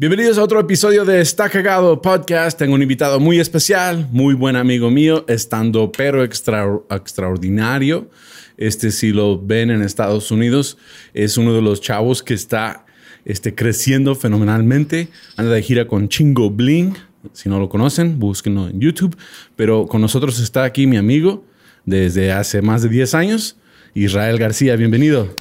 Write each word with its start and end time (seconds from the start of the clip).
Bienvenidos 0.00 0.38
a 0.38 0.44
otro 0.44 0.60
episodio 0.60 1.04
de 1.04 1.20
Está 1.20 1.50
Cagado 1.50 2.00
Podcast. 2.00 2.56
Tengo 2.56 2.76
un 2.76 2.82
invitado 2.82 3.18
muy 3.18 3.40
especial, 3.40 4.06
muy 4.12 4.32
buen 4.32 4.54
amigo 4.54 4.92
mío, 4.92 5.24
estando 5.26 5.90
pero 5.90 6.22
extra, 6.22 6.64
extraordinario. 6.88 8.08
Este, 8.56 8.92
si 8.92 9.10
lo 9.10 9.44
ven 9.44 9.72
en 9.72 9.82
Estados 9.82 10.30
Unidos, 10.30 10.78
es 11.14 11.36
uno 11.36 11.52
de 11.52 11.62
los 11.62 11.80
chavos 11.80 12.22
que 12.22 12.34
está 12.34 12.86
este, 13.24 13.56
creciendo 13.56 14.14
fenomenalmente. 14.14 15.08
Anda 15.36 15.50
de 15.50 15.62
gira 15.62 15.88
con 15.88 16.08
Chingo 16.08 16.48
Bling. 16.48 16.94
Si 17.32 17.48
no 17.48 17.58
lo 17.58 17.68
conocen, 17.68 18.20
búsquenlo 18.20 18.68
en 18.68 18.78
YouTube. 18.78 19.16
Pero 19.56 19.88
con 19.88 20.00
nosotros 20.00 20.38
está 20.38 20.62
aquí 20.62 20.86
mi 20.86 20.96
amigo 20.96 21.44
desde 21.86 22.30
hace 22.30 22.62
más 22.62 22.82
de 22.82 22.88
10 22.88 23.14
años, 23.14 23.56
Israel 23.94 24.38
García. 24.38 24.76
Bienvenido. 24.76 25.34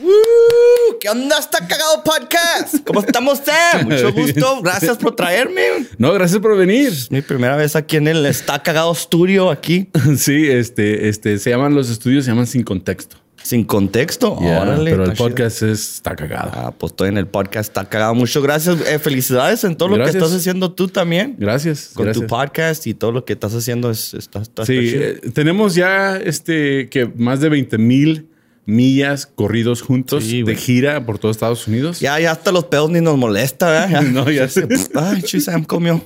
¿Qué 1.00 1.10
onda? 1.10 1.38
Está 1.38 1.60
cagado 1.68 2.04
podcast. 2.04 2.84
¿Cómo 2.86 3.02
estamos, 3.02 3.40
Sam? 3.40 3.86
Mucho 3.90 4.12
gusto. 4.14 4.62
Gracias 4.62 4.98
por 4.98 5.16
traerme. 5.16 5.62
No, 5.98 6.12
gracias 6.14 6.40
por 6.42 6.58
venir. 6.58 6.92
Mi 7.10 7.22
primera 7.22 7.56
vez 7.56 7.76
aquí 7.76 7.98
en 7.98 8.08
el 8.08 8.26
Está 8.26 8.62
cagado 8.64 8.94
studio 8.96 9.50
aquí. 9.52 9.90
Sí, 10.18 10.48
este, 10.50 11.10
este, 11.10 11.38
se 11.38 11.50
llaman 11.52 11.76
los 11.76 11.90
estudios, 11.90 12.26
se 12.26 12.32
llaman 12.32 12.48
sin 12.48 12.64
contexto. 12.64 13.18
Sin 13.44 13.64
contexto. 13.64 14.38
Yeah, 14.42 14.62
Órale. 14.64 14.92
pero 14.92 15.04
el 15.06 15.12
chido. 15.14 15.24
podcast 15.26 15.62
es, 15.64 15.96
está 15.96 16.16
cagado. 16.16 16.52
Ah, 16.54 16.74
pues 16.78 16.92
estoy 16.92 17.10
en 17.10 17.18
el 17.18 17.28
podcast. 17.28 17.70
Está 17.70 17.88
cagado. 17.88 18.16
Muchas 18.16 18.42
gracias. 18.44 18.78
Eh, 18.88 19.00
felicidades 19.00 19.64
en 19.64 19.76
todo 19.78 19.90
lo 19.90 20.04
que 20.04 20.10
estás 20.10 20.34
haciendo 20.34 20.74
tú 20.74 20.88
también. 20.88 21.36
Gracias. 21.38 21.92
Con 21.94 22.06
gracias. 22.06 22.24
tu 22.26 22.28
podcast 22.28 22.88
y 22.88 22.94
todo 22.94 23.12
lo 23.12 23.24
que 23.26 23.34
estás 23.34 23.54
haciendo 23.54 23.92
es, 23.92 24.14
está, 24.14 24.42
está- 24.42 24.66
Sí, 24.66 24.78
está 24.78 24.92
chido. 24.98 25.04
eh, 25.28 25.32
tenemos 25.34 25.76
ya 25.76 26.18
este 26.18 26.90
que 26.90 27.06
más 27.16 27.40
de 27.40 27.50
20 27.50 27.78
mil 27.78 28.30
millas 28.68 29.26
corridos 29.26 29.82
juntos 29.82 30.26
Sí, 30.26 30.44
de 30.44 30.56
gira 30.56 31.04
por 31.06 31.18
todo 31.18 31.32
Estados 31.32 31.68
Unidos. 31.68 32.00
Ya, 32.00 32.20
ya 32.20 32.32
hasta 32.32 32.52
los 32.52 32.66
pedos 32.66 32.92
ni 32.92 33.02
nos 33.02 33.18
molesta, 33.18 33.72
¿verdad? 33.72 33.90
Ya. 33.90 34.02
No, 34.12 34.30
ya 34.30 34.48
sé. 34.48 34.68
Ay, 34.94 35.24
chu, 35.24 35.40
Sam 35.40 35.64
comió. 35.64 36.04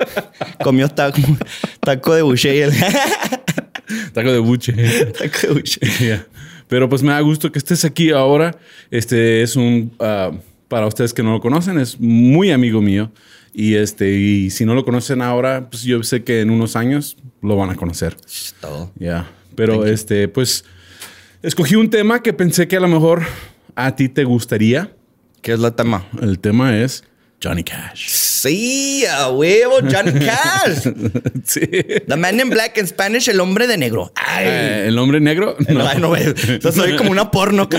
Comió 0.62 0.88
taco, 0.88 1.20
taco 1.80 2.14
de 2.14 2.22
buche. 2.22 2.68
Taco 4.12 4.32
de 4.32 4.38
buche. 4.38 4.72
taco 4.72 5.46
de 5.48 5.52
buche. 5.54 5.80
Yeah. 5.98 6.26
Pero 6.68 6.88
pues 6.88 7.02
me 7.02 7.12
da 7.12 7.20
gusto 7.20 7.52
que 7.52 7.58
estés 7.58 7.84
aquí 7.84 8.10
ahora. 8.10 8.56
Este 8.90 9.42
es 9.42 9.56
un, 9.56 9.92
ah, 10.00 10.32
para 10.68 10.86
ustedes 10.86 11.12
que 11.12 11.22
no 11.22 11.32
lo 11.32 11.40
conocen, 11.40 11.78
es 11.78 12.00
muy 12.00 12.50
amigo 12.50 12.80
mío. 12.80 13.10
Y 13.54 13.74
este, 13.74 14.12
y 14.12 14.50
si 14.50 14.64
no 14.64 14.74
lo 14.74 14.84
conocen 14.84 15.22
ahora, 15.22 15.68
pues 15.70 15.82
yo 15.82 16.02
sé 16.02 16.24
que 16.24 16.40
en 16.40 16.50
unos 16.50 16.76
años 16.76 17.16
lo 17.42 17.56
van 17.56 17.70
a 17.70 17.74
conocer. 17.74 18.16
Todo. 18.60 18.92
Ya. 18.98 19.30
Pero 19.54 19.86
este, 19.86 20.28
pues, 20.28 20.64
escogí 21.46 21.76
un 21.76 21.90
tema 21.90 22.22
que 22.22 22.32
pensé 22.32 22.68
que 22.68 22.76
a 22.76 22.80
lo 22.80 22.88
mejor 22.88 23.22
a 23.74 23.94
ti 23.96 24.08
te 24.08 24.24
gustaría. 24.24 24.92
¿Qué 25.42 25.52
es 25.52 25.60
la 25.60 25.76
tema? 25.76 26.06
El 26.20 26.38
tema 26.40 26.76
es 26.78 27.04
Johnny 27.42 27.62
Cash. 27.62 28.08
Sí, 28.08 29.04
a 29.06 29.28
huevo, 29.30 29.76
Johnny 29.80 30.12
Cash. 30.26 30.88
sí. 31.44 31.60
The 32.06 32.16
man 32.16 32.40
in 32.40 32.50
black 32.50 32.76
in 32.78 32.86
Spanish, 32.86 33.28
el 33.28 33.38
hombre 33.40 33.66
de 33.66 33.76
negro. 33.78 34.12
Ay, 34.16 34.44
Eh, 34.48 34.84
el 34.88 34.98
hombre 34.98 35.20
negro. 35.20 35.56
No. 35.68 35.86
Ay, 35.86 35.98
no, 36.00 36.72
soy 36.72 36.96
como 36.96 37.10
una 37.10 37.30
porno. 37.30 37.68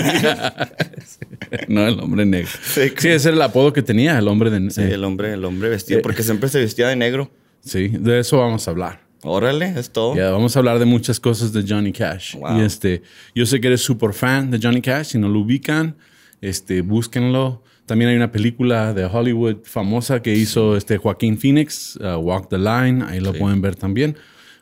No, 1.68 1.86
el 1.86 1.98
hombre 2.00 2.26
negro. 2.26 2.50
Sí, 2.62 2.92
Sí, 2.96 3.08
ese 3.08 3.28
era 3.28 3.36
el 3.36 3.42
apodo 3.42 3.72
que 3.72 3.82
tenía, 3.82 4.18
el 4.18 4.28
hombre 4.28 4.50
de 4.50 4.70
Sí, 4.70 4.82
el 4.82 5.02
hombre, 5.04 5.32
el 5.32 5.44
hombre 5.44 5.68
vestido, 5.70 6.00
Eh. 6.00 6.02
porque 6.02 6.22
siempre 6.22 6.48
se 6.48 6.58
vestía 6.60 6.88
de 6.88 6.96
negro. 6.96 7.30
Sí, 7.64 7.88
de 7.88 8.20
eso 8.20 8.38
vamos 8.38 8.66
a 8.68 8.70
hablar. 8.70 9.00
Órale, 9.22 9.74
es 9.76 9.90
todo. 9.90 10.14
Ya, 10.16 10.30
vamos 10.30 10.54
a 10.56 10.60
hablar 10.60 10.78
de 10.78 10.84
muchas 10.84 11.18
cosas 11.18 11.52
de 11.52 11.64
Johnny 11.66 11.92
Cash. 11.92 12.34
Wow. 12.36 12.58
Y 12.58 12.60
este, 12.62 13.02
yo 13.34 13.44
sé 13.46 13.60
que 13.60 13.66
eres 13.66 13.80
súper 13.82 14.12
fan 14.12 14.50
de 14.50 14.58
Johnny 14.62 14.80
Cash. 14.80 15.06
Si 15.08 15.18
no 15.18 15.28
lo 15.28 15.40
ubican, 15.40 15.96
este, 16.40 16.82
búsquenlo. 16.82 17.62
También 17.86 18.10
hay 18.10 18.16
una 18.16 18.30
película 18.30 18.92
de 18.92 19.06
Hollywood 19.06 19.56
famosa 19.64 20.20
que 20.22 20.34
hizo 20.34 20.76
este 20.76 20.98
Joaquín 20.98 21.38
Phoenix, 21.38 21.96
uh, 21.96 22.16
Walk 22.18 22.48
the 22.50 22.58
Line. 22.58 23.02
Ahí 23.08 23.18
lo 23.18 23.32
pueden 23.32 23.60
ver 23.62 23.74
también. 23.76 24.16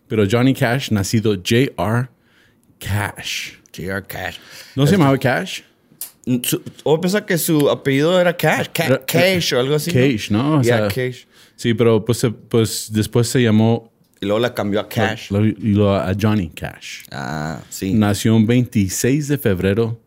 Pero 0.08 0.24
Johnny 0.30 0.54
Cash, 0.54 0.90
nacido 0.92 1.34
J.R. 1.34 2.08
Cash. 2.78 3.52
J.R. 3.76 4.02
Cash. 4.06 4.36
¿No 4.74 4.86
se 4.86 4.92
llamaba 4.92 5.18
Cash? 5.18 5.60
Su- 6.42 6.62
o 6.84 7.00
pensaba 7.00 7.24
que 7.26 7.38
su 7.38 7.68
apellido 7.70 8.18
era 8.20 8.36
Cash. 8.36 8.68
Ca- 8.72 8.86
Era- 8.86 9.04
Cash 9.06 9.52
o 9.54 9.60
algo 9.60 9.74
así. 9.74 9.92
Cash, 9.92 10.30
¿no? 10.30 10.58
O 10.58 10.62
Ya, 10.62 10.78
sea, 10.78 10.88
Cash. 10.88 11.24
Sí, 11.56 11.74
pero 11.74 12.04
pues, 12.04 12.26
pues 12.48 12.90
después 12.92 13.28
se 13.28 13.42
llamó 13.42 13.92
Y 14.20 14.26
luego 14.26 14.38
la 14.40 14.54
cambió 14.54 14.80
a 14.80 14.88
Cash. 14.88 15.30
lo- 15.30 15.44
y 15.44 15.54
lo- 15.74 15.94
a 15.94 16.12
Johnny 16.18 16.48
Cash. 16.48 17.02
Ah, 17.10 17.60
sí. 17.68 17.92
Nació 17.92 18.34
un 18.34 18.46
26 18.46 19.28
de 19.28 19.36
febrero 19.38 20.00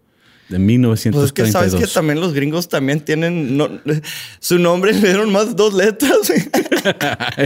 de 0.49 0.57
Pues 0.57 0.61
es 0.61 0.65
1932. 0.65 1.31
que 1.33 1.51
sabes 1.51 1.75
que 1.75 1.85
también 1.93 2.19
los 2.19 2.33
gringos 2.33 2.67
también 2.67 3.01
tienen 3.01 3.55
no- 3.55 3.69
su 4.39 4.57
nombre 4.57 4.93
le 4.99 4.99
dieron 4.99 5.31
más 5.31 5.55
dos 5.55 5.73
letras. 5.73 6.17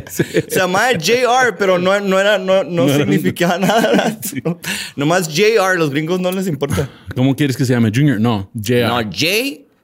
Sí. 0.09 0.23
Se 0.47 0.59
llamaba 0.59 0.91
JR, 0.94 1.56
pero 1.57 1.78
no, 1.79 2.00
no 2.00 2.19
era, 2.19 2.38
no, 2.38 2.63
no, 2.63 2.85
No 2.85 2.94
era- 2.94 2.97
significaba 3.00 3.57
nada. 3.57 4.19
No, 4.46 4.59
nomás 4.96 5.28
JR, 5.28 5.75
los 5.78 5.90
gringos 5.90 6.19
no 6.22 6.31
les 6.31 6.47
importa. 6.47 6.88
¿Cómo 7.16 7.35
quieres 7.35 7.57
que 7.57 7.66
se 7.66 7.73
llame? 7.73 7.91
Junior? 7.94 8.19
No, 8.22 8.50
JR. 8.53 8.88
No, 8.88 9.02
J 9.12 9.25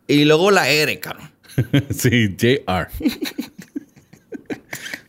y 0.08 0.26
luego 0.26 0.50
la 0.52 0.70
R, 0.70 1.00
cabrón. 1.00 1.30
sí, 1.90 2.36
JR. 2.40 2.88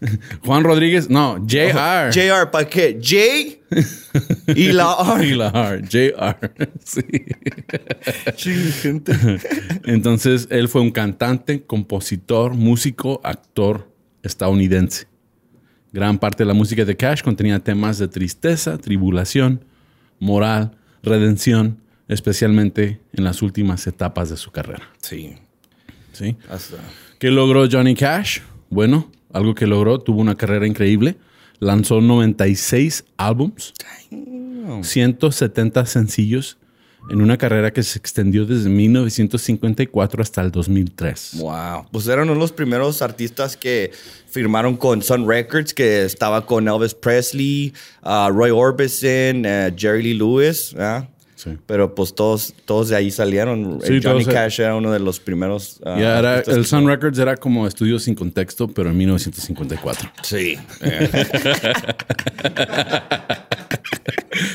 Juan 0.45 0.65
Rodríguez, 0.65 1.11
no, 1.11 1.37
JR. 1.47 2.11
JR, 2.13 2.51
¿para 2.51 2.69
qué? 2.69 2.99
J 3.03 3.59
y 4.55 4.73
la 4.73 4.97
R. 5.19 5.27
Y 5.27 5.35
la 5.35 5.49
R, 5.49 5.83
JR. 5.89 6.53
Sí. 6.85 7.03
Gente. 8.83 9.13
Entonces, 9.85 10.49
él 10.51 10.69
fue 10.69 10.81
un 10.81 10.91
cantante, 10.91 11.63
compositor, 11.65 12.55
músico, 12.55 13.21
actor 13.25 13.91
estadounidense. 14.23 15.07
Gran 15.93 16.19
parte 16.19 16.43
de 16.45 16.49
la 16.49 16.55
música 16.55 16.85
de 16.85 16.97
Cash 16.97 17.23
contenía 17.23 17.59
temas 17.59 17.99
de 17.99 18.09
tristeza, 18.09 18.79
tribulación, 18.79 19.65
moral, 20.19 20.77
redención, 21.03 21.81
especialmente 22.09 23.01
en 23.13 23.25
las 23.25 23.43
últimas 23.43 23.87
etapas 23.87 24.31
de 24.31 24.37
su 24.37 24.51
carrera. 24.51 24.89
Sí. 25.01 25.35
¿sí? 26.13 26.37
hasta- 26.49 26.77
¿Qué 27.19 27.31
logró 27.31 27.69
Johnny 27.71 27.95
Cash? 27.95 28.41
Bueno, 28.71 29.11
algo 29.33 29.55
que 29.55 29.67
logró, 29.67 30.01
tuvo 30.01 30.21
una 30.21 30.37
carrera 30.37 30.67
increíble. 30.67 31.17
Lanzó 31.59 32.01
96 32.01 33.05
álbums, 33.17 33.75
170 34.83 35.87
sencillos 35.87 36.57
en 37.09 37.23
una 37.23 37.37
carrera 37.37 37.73
que 37.73 37.83
se 37.83 37.99
extendió 37.99 38.45
desde 38.45 38.69
1954 38.69 40.23
hasta 40.23 40.43
el 40.43 40.51
2003. 40.51 41.39
Wow. 41.39 41.87
Pues 41.91 42.07
eran 42.07 42.25
uno 42.25 42.35
de 42.35 42.39
los 42.39 42.53
primeros 42.53 43.03
artistas 43.03 43.57
que 43.57 43.91
firmaron 44.29 44.77
con 44.77 45.03
Sun 45.03 45.27
Records, 45.29 45.73
que 45.73 46.05
estaba 46.05 46.45
con 46.45 46.69
Elvis 46.69 46.95
Presley, 46.95 47.73
uh, 48.03 48.31
Roy 48.31 48.51
Orbison, 48.51 49.47
uh, 49.47 49.75
Jerry 49.77 50.03
Lee 50.03 50.15
Lewis. 50.15 50.75
Sí. 51.43 51.57
Pero 51.65 51.95
pues 51.95 52.15
todos, 52.15 52.53
todos 52.67 52.91
de 52.91 52.97
ahí 52.97 53.11
salieron. 53.11 53.81
Sí, 53.83 53.99
Johnny 54.03 54.25
eh. 54.25 54.27
Cash 54.27 54.61
era 54.61 54.77
uno 54.77 54.93
de 54.93 54.99
los 55.01 55.19
primeros. 55.21 55.81
uh, 55.87 55.99
Ya 55.99 56.19
era, 56.19 56.41
el 56.41 56.45
que- 56.45 56.65
Sun 56.65 56.87
Records 56.87 57.19
era 57.19 57.35
como 57.35 57.67
estudio 57.67 57.99
sin 57.99 58.15
contexto, 58.15 58.69
pero 58.69 58.91
en 58.91 58.99
1954. 58.99 60.13
Sí. 60.23 60.59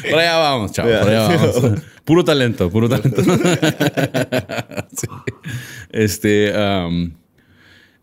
Por 0.10 0.20
allá 0.20 0.38
vamos, 0.38 0.72
chavo. 0.74 0.90
Ya. 0.90 1.00
Por 1.00 1.10
allá 1.10 1.28
vamos. 1.28 1.82
Puro 2.04 2.24
talento, 2.24 2.70
puro 2.70 2.88
talento. 2.88 3.24
Sí. 4.96 5.08
Este, 5.90 6.54
um, 6.56 7.12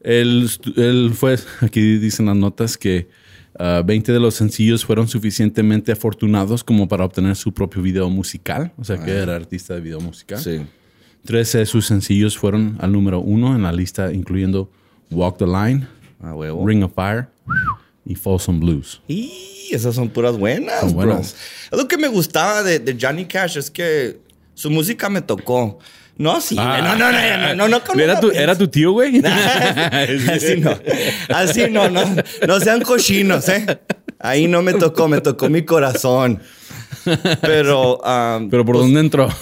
él, 0.01 0.51
él 0.77 1.13
fue, 1.15 1.39
aquí 1.61 1.99
dicen 1.99 2.27
las 2.27 2.37
notas 2.37 2.77
que 2.77 3.09
uh, 3.59 3.85
20 3.85 4.13
de 4.13 4.21
los 4.21 4.35
sencillos 4.35 4.85
fueron 4.85 5.09
suficientemente 5.09 5.93
afortunados 5.93 6.63
como 6.65 6.89
para 6.89 7.05
obtener 7.05 7.37
su 7.37 7.53
propio 7.53 7.83
video 7.83 8.09
musical. 8.11 8.73
O 8.79 8.85
sea 8.85 8.99
que 9.03 9.11
era 9.11 9.37
artista 9.37 9.75
de 9.75 9.81
video 9.81 10.01
musical. 10.01 10.39
sí. 10.39 10.63
13 11.25 11.59
de 11.59 11.67
sus 11.67 11.87
sencillos 11.87 12.37
fueron 12.37 12.77
al 12.81 12.91
número 12.91 13.21
uno 13.21 13.55
en 13.55 13.63
la 13.63 13.71
lista, 13.73 14.13
incluyendo 14.13 14.69
Walk 15.13 15.39
the 15.39 15.47
Line, 15.47 15.87
A 16.21 16.35
huevo. 16.35 16.67
Ring 16.67 16.83
of 16.83 16.93
Fire 16.97 17.29
y 18.05 18.17
Folsom 18.17 18.59
Blues. 18.59 19.01
Y 19.07 19.31
esas 19.71 19.95
son 19.95 20.09
puras 20.09 20.37
buenas, 20.37 20.81
Son 20.81 20.97
bro. 20.97 21.07
buenas. 21.07 21.37
Es 21.71 21.79
Lo 21.79 21.87
que 21.87 21.97
me 21.97 22.09
gustaba 22.09 22.65
de, 22.65 22.81
de 22.81 22.99
Johnny 23.01 23.27
Cash 23.27 23.57
es 23.57 23.71
que 23.71 24.19
su 24.55 24.69
música 24.69 25.09
me 25.09 25.23
tocó. 25.23 25.79
No 26.19 26.37
así, 26.37 26.57
Ah. 26.59 26.79
no, 26.83 26.97
no, 26.97 27.11
no, 27.11 27.55
no, 27.55 27.69
no, 27.69 27.81
no 27.95 28.01
¿Era 28.01 28.21
tu, 28.21 28.31
¿Era 28.31 28.57
tu 28.57 28.69
tío, 28.69 28.93
güey? 28.93 29.23
Así 29.25 30.61
no. 30.61 30.79
Así 31.29 31.71
no, 31.71 31.89
no. 31.89 32.05
No 32.47 32.61
sean 32.61 32.83
cochinos, 32.83 33.49
¿eh? 33.49 33.81
Ahí 34.19 34.47
no 34.47 34.63
me 34.63 34.75
tocó, 34.75 35.09
me 35.09 35.21
tocó 35.21 35.49
mi 35.49 35.65
corazón. 35.65 36.41
Pero, 37.41 37.97
um, 37.99 38.51
Pero 38.51 38.65
¿por 38.65 38.77
dónde 38.77 39.01
entró? 39.01 39.29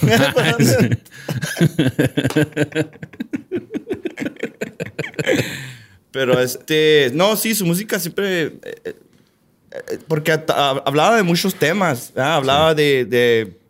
Pero 6.11 6.39
este, 6.41 7.11
no, 7.13 7.35
sí, 7.35 7.55
su 7.55 7.65
música 7.65 7.99
siempre, 7.99 8.41
eh, 8.43 8.59
eh, 8.63 8.95
eh, 9.71 9.99
porque 10.07 10.31
hablaba 10.31 11.15
de 11.15 11.23
muchos 11.23 11.55
temas, 11.55 12.11
¿verdad? 12.13 12.35
hablaba 12.35 12.75
de, 12.75 13.05
de 13.05 13.53
ah, 13.53 13.60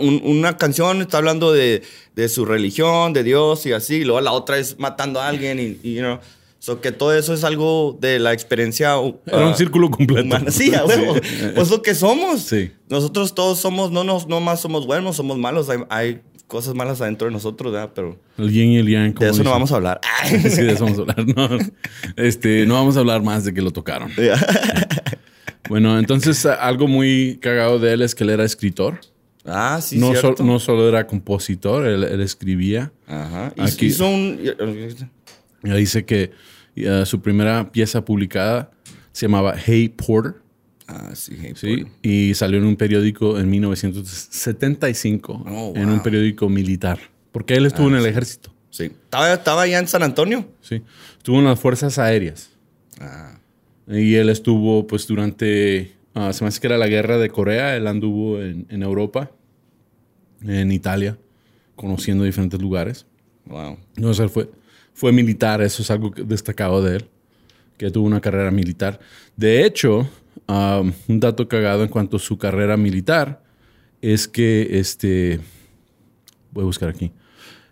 un- 0.00 0.20
una 0.24 0.56
canción 0.56 1.00
está 1.02 1.18
hablando 1.18 1.52
de, 1.52 1.82
de 2.14 2.28
su 2.28 2.44
religión, 2.44 3.12
de 3.12 3.22
Dios 3.24 3.66
y 3.66 3.72
así, 3.72 3.96
y 3.96 4.04
luego 4.04 4.20
la 4.20 4.32
otra 4.32 4.58
es 4.58 4.78
matando 4.78 5.20
a 5.20 5.28
alguien 5.28 5.58
y, 5.58 5.78
y, 5.88 5.94
you 5.94 6.00
know, 6.00 6.18
so 6.58 6.80
que 6.80 6.92
todo 6.92 7.12
eso 7.16 7.34
es 7.34 7.42
algo 7.44 7.96
de 8.00 8.18
la 8.20 8.32
experiencia. 8.32 8.98
uh, 8.98 9.16
Era 9.26 9.46
un 9.46 9.52
ah, 9.52 9.56
círculo 9.56 9.90
completo. 9.90 10.22
humana. 10.22 10.50
Sí, 10.50 10.72
a 10.74 10.84
huevo. 10.84 11.14
Pues 11.54 11.70
lo 11.70 11.82
que 11.82 11.94
somos. 11.94 12.42
Sí. 12.42 12.70
Nosotros 12.88 13.34
todos 13.34 13.58
somos, 13.58 13.90
no, 13.90 14.04
nos, 14.04 14.28
no 14.28 14.40
más 14.40 14.60
somos 14.60 14.86
buenos, 14.86 15.16
somos 15.16 15.36
malos. 15.38 15.68
Hay, 15.68 15.78
hay 15.90 16.20
cosas 16.46 16.74
malas 16.74 17.00
adentro 17.00 17.26
de 17.26 17.32
nosotros, 17.32 17.72
¿verdad? 17.72 17.90
Pero 17.94 18.16
El 18.38 18.52
yin 18.52 18.72
y 18.72 18.76
el 18.78 18.86
yang. 18.88 19.14
de 19.14 19.30
eso 19.30 19.42
no 19.42 19.50
vamos 19.50 19.72
a 19.72 19.76
hablar. 19.76 20.00
Sí, 20.28 20.62
de 20.62 20.72
eso 20.74 20.84
vamos 20.84 20.98
a 20.98 21.02
hablar. 21.02 21.26
No, 21.34 21.48
este, 22.16 22.64
no 22.66 22.74
vamos 22.74 22.96
a 22.96 23.00
hablar 23.00 23.22
más 23.22 23.44
de 23.44 23.52
que 23.54 23.60
lo 23.62 23.70
tocaron. 23.72 24.12
Bueno, 25.68 25.96
entonces 25.98 26.44
algo 26.44 26.88
muy 26.88 27.38
cagado 27.40 27.78
de 27.78 27.92
él 27.92 28.02
es 28.02 28.14
que 28.14 28.24
él 28.24 28.30
era 28.30 28.44
escritor. 28.44 28.98
Ah, 29.44 29.80
sí, 29.82 29.98
no, 29.98 30.12
cierto. 30.12 30.42
no 30.44 30.58
solo 30.58 30.88
era 30.88 31.06
compositor, 31.06 31.86
él, 31.86 32.04
él 32.04 32.20
escribía. 32.20 32.92
Ajá. 33.06 33.52
Aquí- 33.58 33.86
Hizo 33.86 34.08
un... 34.08 34.40
Dice 35.62 36.04
que 36.04 36.30
eh, 36.76 37.02
su 37.06 37.20
primera 37.20 37.70
pieza 37.70 38.04
publicada 38.04 38.70
se 39.12 39.26
llamaba 39.26 39.54
Hey 39.56 39.88
Porter. 39.88 40.40
Ah, 40.88 41.10
sí, 41.14 41.36
hey, 41.40 41.52
¿sí? 41.54 41.86
Y 42.02 42.34
salió 42.34 42.58
en 42.58 42.64
un 42.66 42.76
periódico 42.76 43.38
en 43.38 43.48
1975, 43.48 45.44
Oh, 45.46 45.72
en 45.76 45.88
un 45.88 46.02
periódico 46.02 46.48
militar. 46.48 46.98
Porque 47.30 47.54
él 47.54 47.66
estuvo 47.66 47.88
en 47.88 47.94
el 47.96 48.06
ejército. 48.06 48.52
Sí. 48.70 48.84
¿Estaba, 48.84 49.32
estaba 49.32 49.62
allá 49.62 49.78
en 49.78 49.88
San 49.88 50.02
Antonio? 50.02 50.48
¿sí? 50.60 50.82
Estuvo 51.16 51.38
en 51.38 51.44
las 51.44 51.58
fuerzas 51.60 51.98
aéreas. 51.98 52.50
Ah. 53.00 53.38
Y 53.88 54.14
él 54.14 54.28
estuvo, 54.28 54.86
pues, 54.86 55.06
durante. 55.06 55.92
Ah, 56.14 56.32
se 56.32 56.44
me 56.44 56.48
hace 56.48 56.60
que 56.60 56.66
era 56.66 56.78
la 56.78 56.88
guerra 56.88 57.18
de 57.18 57.30
Corea. 57.30 57.76
Él 57.76 57.86
anduvo 57.86 58.40
en, 58.40 58.66
en 58.68 58.82
Europa, 58.82 59.30
en 60.44 60.72
Italia, 60.72 61.18
conociendo 61.76 62.24
diferentes 62.24 62.60
lugares. 62.60 63.06
Wow. 63.46 63.78
No 63.96 64.14
sé, 64.14 64.28
fue, 64.28 64.50
fue 64.94 65.12
militar. 65.12 65.62
Eso 65.62 65.82
es 65.82 65.90
algo 65.90 66.10
que- 66.10 66.22
destacado 66.24 66.82
de 66.82 66.96
él, 66.96 67.04
que 67.76 67.90
tuvo 67.90 68.06
una 68.06 68.20
carrera 68.20 68.50
militar. 68.50 69.00
De 69.36 69.64
hecho, 69.64 70.08
ah, 70.48 70.82
un 71.08 71.20
dato 71.20 71.48
cagado 71.48 71.82
en 71.82 71.88
cuanto 71.88 72.16
a 72.16 72.20
su 72.20 72.38
carrera 72.38 72.76
militar 72.76 73.42
es 74.00 74.26
que 74.28 74.78
este. 74.78 75.40
Voy 76.52 76.62
a 76.62 76.66
buscar 76.66 76.88
aquí. 76.88 77.12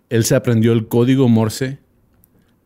Él 0.09 0.25
se 0.25 0.35
aprendió 0.35 0.73
el 0.73 0.87
código 0.87 1.29
Morse 1.29 1.79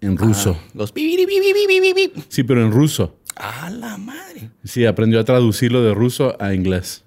en 0.01 0.17
ruso. 0.17 0.57
Los... 0.73 0.91
pi, 0.91 1.15
pi, 1.15 1.25
pi, 1.25 1.93
pi. 1.93 2.23
Sí, 2.29 2.43
pero 2.43 2.63
en 2.65 2.71
ruso. 2.71 3.19
¡A 3.35 3.69
la 3.69 3.97
madre! 3.97 4.49
Sí, 4.63 4.85
aprendió 4.85 5.19
a 5.19 5.23
traducirlo 5.23 5.83
de 5.83 5.93
ruso 5.93 6.35
a 6.39 6.53
inglés. 6.53 7.03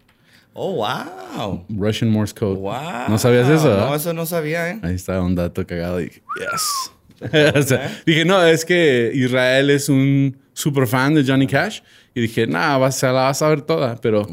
¡Oh, 0.52 0.72
wow! 0.74 1.64
Russian 1.68 2.10
Morse 2.10 2.34
Code. 2.34 2.56
¡Wow! 2.58 3.08
¿No 3.08 3.16
sabías 3.18 3.48
eso? 3.48 3.68
No, 3.68 3.74
verdad? 3.76 3.94
eso 3.94 4.12
no 4.12 4.26
sabía, 4.26 4.70
¿eh? 4.70 4.80
Ahí 4.82 4.94
está 4.94 5.20
un 5.22 5.34
dato 5.34 5.66
cagado. 5.66 5.98
Dije, 5.98 6.22
yes. 6.38 6.90
O 7.56 7.62
sea, 7.62 8.00
dije, 8.06 8.24
no, 8.24 8.44
es 8.44 8.64
que 8.64 9.10
Israel 9.14 9.70
es 9.70 9.88
un 9.88 10.36
super 10.52 10.86
fan 10.86 11.14
de 11.14 11.24
Johnny 11.24 11.46
Cash. 11.46 11.80
Y 12.14 12.20
dije, 12.22 12.46
nah, 12.46 12.76
vas, 12.78 12.96
se 12.96 13.06
la 13.06 13.12
vas 13.12 13.40
a 13.42 13.48
ver 13.48 13.62
toda. 13.62 13.96
Pero, 14.00 14.26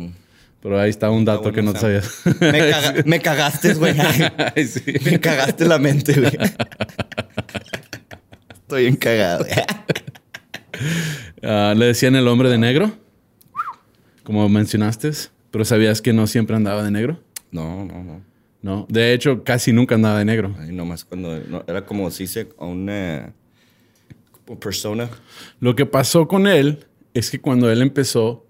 pero 0.61 0.79
ahí 0.79 0.89
está 0.89 1.09
un 1.11 1.23
dato 1.25 1.41
bueno 1.43 1.55
que 1.55 1.61
no 1.61 1.75
sabías. 1.75 2.21
Me, 2.39 2.51
caga- 2.71 3.03
me 3.05 3.19
cagaste, 3.21 3.73
güey. 3.75 3.93
Sí. 4.67 4.81
Me 5.05 5.19
cagaste 5.19 5.65
la 5.65 5.77
mente, 5.77 6.13
güey. 6.19 6.37
Estoy 8.53 8.81
bien 8.83 8.95
Ah, 11.45 11.73
le 11.77 11.85
decían 11.85 12.15
el 12.15 12.27
hombre 12.27 12.49
de 12.49 12.57
negro, 12.57 12.91
como 14.23 14.49
mencionaste. 14.49 15.11
Pero 15.51 15.63
sabías 15.63 16.01
que 16.01 16.11
no 16.11 16.27
siempre 16.27 16.55
andaba 16.55 16.83
de 16.83 16.91
negro. 16.91 17.21
No, 17.51 17.85
no, 17.85 18.03
no. 18.03 18.21
No, 18.61 18.85
de 18.89 19.13
hecho, 19.13 19.43
casi 19.43 19.71
nunca 19.71 19.95
andaba 19.95 20.19
de 20.19 20.25
negro. 20.25 20.53
Ay, 20.59 20.73
nomás 20.73 21.05
cuando... 21.05 21.39
no, 21.47 21.63
era 21.67 21.85
como 21.85 22.09
si 22.11 22.27
se... 22.27 22.49
Una... 22.57 23.31
Como 24.31 24.59
persona. 24.59 25.07
Lo 25.59 25.75
que 25.75 25.85
pasó 25.85 26.27
con 26.27 26.47
él 26.47 26.85
es 27.13 27.29
que 27.29 27.39
cuando 27.39 27.71
él 27.71 27.81
empezó 27.81 28.45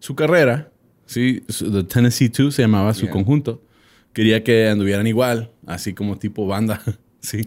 su 0.00 0.14
carrera, 0.14 0.70
¿sí? 1.06 1.42
The 1.48 1.84
Tennessee 1.84 2.28
Two 2.28 2.50
se 2.50 2.62
llamaba 2.62 2.92
su 2.92 3.02
Yeah. 3.02 3.12
conjunto, 3.12 3.62
quería 4.12 4.44
que 4.44 4.68
anduvieran 4.68 5.06
igual, 5.06 5.50
así 5.66 5.94
como 5.94 6.18
tipo 6.18 6.46
banda, 6.46 6.82
¿sí? 7.20 7.42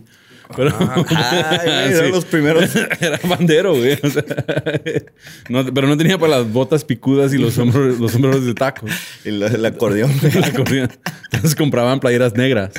Pero, 0.55 0.71
Ay, 0.77 1.03
güey, 1.65 1.93
eran 1.93 2.11
los 2.11 2.25
primeros... 2.25 2.75
Era 2.99 3.19
bandero, 3.27 3.75
güey. 3.75 3.97
o 4.03 4.09
sea, 4.09 4.23
no, 5.49 5.65
pero 5.73 5.87
no 5.87 5.97
tenía 5.97 6.17
para 6.17 6.39
las 6.39 6.51
botas 6.51 6.83
picudas 6.83 7.33
y 7.33 7.37
los 7.37 7.57
hombros, 7.57 7.99
los 7.99 8.13
hombros 8.15 8.45
de 8.45 8.53
taco. 8.53 8.85
y 9.25 9.31
la- 9.31 9.47
el 9.47 9.65
acordeón. 9.65 10.11
La 10.39 10.51
corrida. 10.53 10.89
Entonces 11.31 11.55
compraban 11.55 11.99
playeras 11.99 12.35
negras 12.35 12.71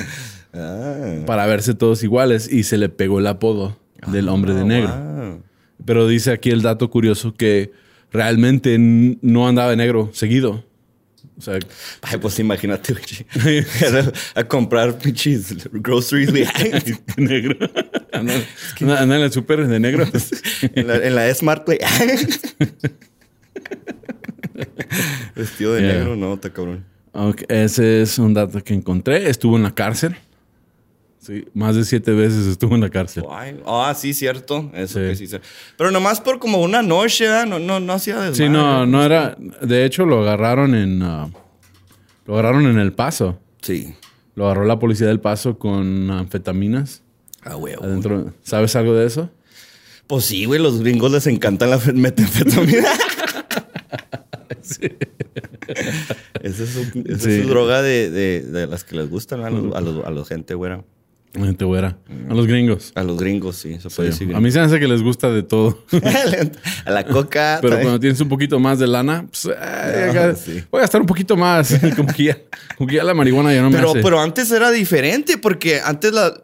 Ah. 0.53 1.15
para 1.25 1.45
verse 1.47 1.73
todos 1.73 2.01
iguales 2.03 2.49
y 2.49 2.63
se 2.63 2.77
le 2.77 2.87
pegó 2.87 3.19
el 3.19 3.27
apodo 3.27 3.77
del 4.07 4.29
hombre 4.29 4.53
de 4.53 4.61
Ah, 4.61 4.65
negro. 4.65 4.95
wow. 4.95 5.43
Pero 5.83 6.07
dice 6.07 6.31
aquí 6.31 6.51
el 6.51 6.61
dato 6.61 6.89
curioso 6.89 7.33
que 7.33 7.73
realmente 8.13 8.77
no 8.79 9.47
andaba 9.49 9.71
de 9.71 9.75
negro 9.75 10.11
seguido. 10.13 10.63
O 11.37 11.41
sea, 11.41 11.59
Ay, 12.01 12.17
pues 12.19 12.39
imagínate, 12.39 12.93
güey. 12.93 13.65
A 14.35 14.43
comprar 14.45 14.97
pinches 14.97 15.67
groceries, 15.71 16.31
güey. 16.31 16.45
negro. 17.17 17.57
Anda, 18.13 18.33
anda- 18.79 19.01
anda 19.01 19.15
en 19.17 19.21
el 19.23 19.31
súper 19.31 19.67
de 19.67 19.79
negro. 19.79 20.05
en, 20.75 20.87
la, 20.87 20.95
en 20.97 21.15
la 21.15 21.33
Smart, 21.33 21.65
güey. 21.65 21.79
Vestido 25.35 25.73
de 25.73 25.81
Yeah. 25.81 25.93
negro, 25.99 26.15
no, 26.15 26.33
está 26.35 26.51
cabrón. 26.51 26.85
Ese 27.47 28.01
es 28.01 28.17
un 28.19 28.33
dato 28.33 28.63
que 28.63 28.73
encontré. 28.73 29.29
Estuvo 29.29 29.57
en 29.57 29.63
la 29.63 29.73
cárcel. 29.73 30.15
Sí, 31.25 31.45
más 31.55 31.75
de 31.75 31.85
siete 31.85 32.11
veces 32.11 32.45
estuvo 32.45 32.75
en 32.75 32.81
la 32.81 32.89
cárcel. 32.91 33.23
Ah, 33.65 33.93
sí, 33.97 34.13
cierto. 34.13 34.69
Eso 34.75 34.99
Sí. 34.99 35.05
que 35.05 35.27
sí. 35.27 35.37
Pero 35.77 35.89
nomás 35.89 36.21
por 36.21 36.37
como 36.37 36.59
una 36.61 36.81
noche. 36.83 37.25
No, 37.47 37.57
no, 37.57 37.79
no 37.79 37.93
hacía 37.93 38.15
desmadre. 38.15 38.35
Sí, 38.35 38.49
no, 38.49 38.85
no 38.85 39.03
era. 39.03 39.35
De 39.61 39.85
hecho, 39.85 40.05
lo 40.05 40.21
agarraron 40.21 40.75
en. 40.75 41.01
ah, 41.01 41.29
lo 42.27 42.33
agarraron 42.33 42.67
en 42.67 42.77
El 42.77 42.93
Paso. 42.93 43.39
Sí. 43.61 43.95
Lo 44.35 44.45
agarró 44.45 44.65
la 44.65 44.77
policía 44.77 45.07
del 45.07 45.19
Paso 45.19 45.57
con 45.57 46.11
anfetaminas 46.11 47.01
Ah, 47.43 47.55
güey. 47.55 47.73
adentro. 47.73 48.33
¿Sabes 48.43 48.75
algo 48.75 48.93
de 48.93 49.07
eso? 49.07 49.31
Pues 50.07 50.25
sí, 50.25 50.45
güey, 50.45 50.61
los 50.61 50.81
gringos 50.81 51.11
les 51.11 51.25
encanta 51.25 51.65
la 51.65 51.79
metanfetamina. 51.93 52.89
Esa 56.41 56.63
es, 56.63 56.75
esa 56.75 57.19
Sí. 57.19 57.29
es 57.31 57.47
droga 57.47 57.81
de, 57.81 58.09
de, 58.11 58.41
de 58.41 58.67
las 58.67 58.83
que 58.83 58.95
les 58.95 59.09
gustan 59.09 59.43
a 59.43 59.49
los, 59.49 59.75
a 59.75 59.81
los, 59.81 60.05
a 60.05 60.11
los 60.11 60.27
gente 60.27 60.53
güera. 60.53 60.83
Gente 61.35 61.65
güera. 61.65 61.97
A 62.29 62.33
los 62.33 62.47
gringos. 62.47 62.91
A 62.95 63.03
los 63.03 63.17
gringos, 63.19 63.57
sí, 63.57 63.77
se 63.79 63.89
puede 63.89 64.11
Sí. 64.11 64.25
decir. 64.25 64.35
A 64.35 64.39
mí 64.39 64.51
se 64.51 64.59
hace 64.59 64.79
que 64.79 64.87
les 64.87 65.01
gusta 65.03 65.29
de 65.31 65.43
todo. 65.43 65.83
a 66.85 66.89
la 66.91 67.03
coca. 67.05 67.57
Pero 67.61 67.71
también. 67.73 67.81
cuando 67.81 67.99
tienes 67.99 68.19
un 68.21 68.29
poquito 68.29 68.59
más 68.59 68.79
de 68.79 68.87
lana, 68.87 69.25
pues, 69.29 69.45
eh, 69.45 69.51
Ah, 69.59 70.33
sí. 70.35 70.63
voy 70.71 70.79
a 70.79 70.81
gastar 70.83 71.01
un 71.01 71.07
poquito 71.07 71.35
más. 71.35 71.73
como, 71.95 72.07
que 72.13 72.23
ya, 72.23 72.37
como 72.77 72.87
que 72.87 72.95
ya 72.95 73.03
la 73.03 73.13
marihuana 73.13 73.53
ya 73.53 73.61
no 73.61 73.69
me 73.69 73.77
hace. 73.79 74.01
pero 74.01 74.19
antes 74.19 74.49
era 74.51 74.71
diferente, 74.71 75.37
porque 75.37 75.81
antes 75.83 76.11
la, 76.13 76.41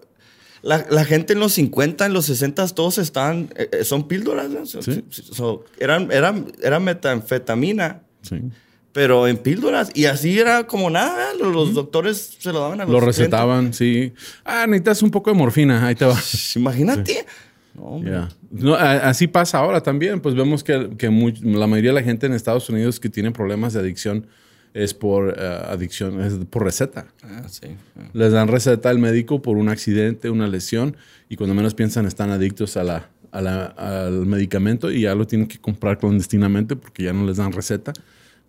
la, 0.62 0.86
la 0.90 1.06
gente 1.06 1.34
en 1.34 1.40
los 1.40 1.54
50, 1.54 2.06
en 2.06 2.14
los 2.14 2.26
60, 2.26 2.68
todos 2.70 2.98
estaban, 2.98 3.50
eh, 3.56 3.70
eh, 3.72 3.84
son 3.84 4.08
píldoras, 4.08 4.50
¿no? 4.50 4.66
So- 4.66 4.82
Sí. 4.82 5.04
so- 5.10 5.66
eran, 5.80 6.12
eran, 6.12 6.52
era 6.62 6.80
metanfetamina, 6.80 8.02
Sí. 8.22 8.36
Pero 8.94 9.28
en 9.28 9.38
píldoras. 9.38 9.90
Y 9.94 10.06
así 10.06 10.38
era 10.40 10.66
como 10.68 10.90
nada, 10.90 11.34
los, 11.40 11.74
doctores 11.74 12.36
se 12.40 12.52
lo 12.52 12.60
daban 12.60 12.82
a 12.82 12.86
los 12.86 12.92
Lo 12.94 13.00
60. 13.00 13.08
recetaban, 13.08 13.74
sí. 13.74 14.14
Ah, 14.44 14.66
necesitas 14.68 15.02
un 15.04 15.12
poco 15.12 15.32
de 15.32 15.38
morfina. 15.38 15.86
Ahí 15.88 15.96
te 15.96 16.06
va. 16.06 16.18
Imagínate. 16.56 17.26
No, 18.52 18.74
a- 18.76 19.10
así 19.10 19.28
pasa 19.28 19.60
ahora 19.60 19.82
también. 19.82 20.20
Pues 20.20 20.36
vemos 20.36 20.64
que, 20.64 20.90
que 20.98 21.10
muy- 21.10 21.34
la 21.42 21.68
mayoría 21.68 21.92
de 21.92 21.96
la 21.96 22.04
gente 22.04 22.26
en 22.26 22.34
Estados 22.34 22.70
Unidos 22.70 23.00
que 23.00 23.10
tiene 23.10 23.32
problemas 23.32 23.74
de 23.74 23.80
adicción 23.80 24.28
es 24.74 24.94
por 24.94 25.36
eh, 25.38 25.62
adicción, 25.68 26.22
es 26.22 26.34
por 26.50 26.64
receta. 26.64 27.08
Ah, 27.24 27.44
sí. 27.50 27.68
ah. 27.98 28.10
Les 28.14 28.32
dan 28.32 28.48
receta 28.48 28.90
al 28.90 29.00
médico 29.00 29.42
por 29.42 29.58
un 29.58 29.70
accidente, 29.70 30.30
una 30.30 30.48
lesión, 30.48 30.96
y 31.30 31.36
cuando 31.38 31.54
menos 31.54 31.74
piensan 31.74 32.06
están 32.06 32.30
adictos 32.30 32.78
a 32.78 32.84
la, 32.84 33.10
a 33.32 33.42
la- 33.42 33.66
al 33.66 34.26
medicamento 34.26 34.92
y 34.92 35.02
ya 35.02 35.16
lo 35.16 35.26
tienen 35.28 35.48
que 35.48 35.60
comprar 35.60 35.98
clandestinamente 35.98 36.76
porque 36.76 37.04
ya 37.04 37.14
no 37.14 37.26
les 37.26 37.38
dan 37.38 37.52
receta, 37.54 37.92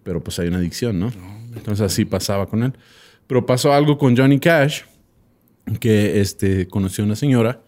pero 0.05 0.23
pues 0.23 0.39
hay 0.39 0.49
una 0.49 0.59
adicción, 0.59 0.99
¿no? 0.99 1.13
Entonces 1.55 1.81
así 1.85 2.05
pasaba 2.05 2.47
con 2.47 2.63
él. 2.63 2.73
Pero 3.27 3.47
pasó 3.47 3.73
algo 3.73 3.99
con 3.99 4.17
Johnny 4.17 4.39
Cash, 4.41 4.83
que 5.81 6.21
este, 6.21 6.67
conoció 6.67 7.05
una 7.05 7.17
señora 7.17 7.61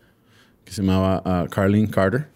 que 0.65 0.73
se 0.73 0.83
llamaba 0.83 1.23
ah, 1.25 1.47
Carlene 1.51 1.89
Carter, 1.91 2.29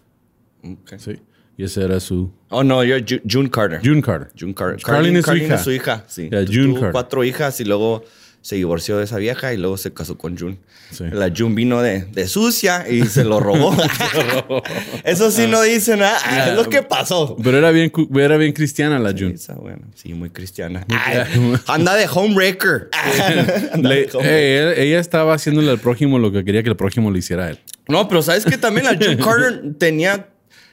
Ok. 0.63 0.93
¿sí? 0.97 1.19
Y 1.57 1.63
ese 1.65 1.83
era 1.83 1.99
su... 1.99 2.31
Oh, 2.49 2.63
no, 2.63 2.83
yo, 2.85 2.95
Ju- 2.97 3.21
June 3.29 3.49
Carter. 3.49 3.81
June 3.83 4.01
Carter. 4.01 4.29
June 4.39 4.53
Carter. 4.53 4.81
Carlin 4.81 5.17
es 5.17 5.25
su 5.25 5.35
hija. 5.35 5.61
hija, 5.73 6.05
sí. 6.07 6.29
Yeah, 6.29 6.45
June 6.45 6.67
tuvo 6.67 6.73
Carter. 6.75 6.91
cuatro 6.93 7.23
hijas 7.25 7.59
y 7.59 7.65
luego 7.65 8.03
se 8.41 8.55
divorció 8.55 8.97
de 8.97 9.03
esa 9.03 9.17
vieja 9.17 9.53
y 9.53 9.57
luego 9.57 9.77
se 9.77 9.93
casó 9.93 10.17
con 10.17 10.37
June. 10.37 10.57
Sí. 10.91 11.03
La 11.11 11.31
June 11.35 11.53
vino 11.53 11.81
de, 11.81 12.05
de 12.05 12.27
sucia 12.27 12.89
y 12.89 13.05
se 13.05 13.23
lo 13.23 13.39
robó. 13.39 13.75
Eso 15.03 15.29
sí 15.29 15.45
no 15.47 15.61
dice 15.61 15.95
nada. 15.97 16.17
Yeah. 16.29 16.49
Es 16.49 16.55
lo 16.55 16.69
que 16.69 16.81
pasó. 16.81 17.35
Pero 17.43 17.57
era 17.57 17.69
bien, 17.71 17.91
era 18.15 18.37
bien 18.37 18.53
cristiana 18.53 18.97
la 18.97 19.11
June. 19.11 19.33
Esa, 19.35 19.53
bueno, 19.55 19.83
sí, 19.95 20.13
muy 20.13 20.29
cristiana. 20.31 20.85
Ay, 20.89 21.19
anda 21.67 21.95
de 21.95 22.07
homebreaker. 22.07 22.89
Anda 23.73 23.89
Le- 23.89 23.95
de 24.07 24.11
homebreaker. 24.13 24.21
eh, 24.23 24.83
ella 24.83 24.99
estaba 24.99 25.33
haciéndole 25.35 25.69
al 25.69 25.79
prójimo 25.79 26.17
lo 26.17 26.31
que 26.31 26.43
quería 26.43 26.63
que 26.63 26.69
el 26.69 26.75
prójimo 26.77 27.11
le 27.11 27.19
hiciera 27.19 27.45
a 27.45 27.49
él. 27.51 27.59
No, 27.87 28.07
pero 28.07 28.21
¿sabes 28.21 28.45
que 28.45 28.57
También 28.57 28.85
la 28.85 28.95
June 28.95 29.17
Carter 29.17 29.61
tenía, 29.77 30.29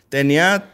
tenía 0.09 0.71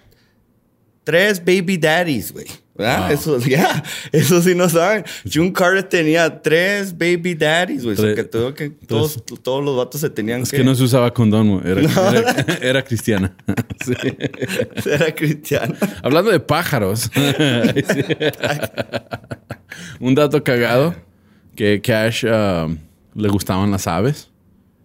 tres 1.05 1.41
baby 1.45 1.79
daddies, 1.79 2.33
güey. 2.33 2.47
¿Verdad? 2.75 3.07
Wow. 3.09 3.11
Eso, 3.15 3.39
ya, 3.49 3.83
eso 4.13 4.41
sí 4.41 4.55
no 4.55 4.69
saben. 4.69 5.05
June 5.31 5.53
Carter 5.53 5.83
tenía 5.85 6.41
tres 6.41 6.97
baby 6.97 7.35
daddies, 7.35 7.85
güey. 7.85 7.95
O 7.97 8.01
sea, 8.01 8.15
Tres- 8.15 8.55
que 8.55 8.71
todos, 8.87 9.23
todos 9.43 9.63
los 9.63 9.77
vatos 9.77 10.01
se 10.01 10.09
tenían 10.09 10.41
Es 10.43 10.51
que... 10.51 10.57
que 10.59 10.65
no 10.65 10.75
se 10.75 10.85
usaba 10.85 11.13
condón, 11.13 11.59
güey. 11.61 11.71
era, 11.71 11.83
era, 12.19 12.59
era 12.63 12.83
cristiana. 12.85 13.35
Sí. 13.85 13.95
Era 14.89 15.13
cristiano. 15.13 15.75
Hablando 16.05 16.31
de 16.31 16.39
pájaros. 16.41 17.11
Un 20.01 20.15
dato 20.15 20.43
cagado 20.45 20.95
que 21.57 21.81
Cash 21.81 22.25
um, 22.27 22.77
le 23.15 23.29
gustaban 23.29 23.71
las 23.71 23.87
aves 23.87 24.31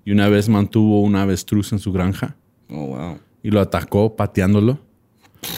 y 0.06 0.12
una 0.12 0.28
vez 0.30 0.50
mantuvo 0.50 1.02
un 1.02 1.16
avestruz 1.16 1.72
en 1.74 1.80
su 1.80 1.92
granja 1.92 2.36
Oh, 2.70 2.88
wow. 2.88 3.20
y 3.44 3.50
lo 3.52 3.62
atacó 3.62 4.16
pateándolo, 4.18 4.80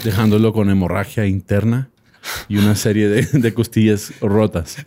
dejándolo 0.04 0.52
con 0.52 0.70
hemorragia 0.70 1.26
interna 1.26 1.90
y 2.48 2.58
una 2.58 2.74
serie 2.74 3.08
de, 3.08 3.22
de 3.22 3.54
costillas 3.54 4.12
rotas. 4.20 4.76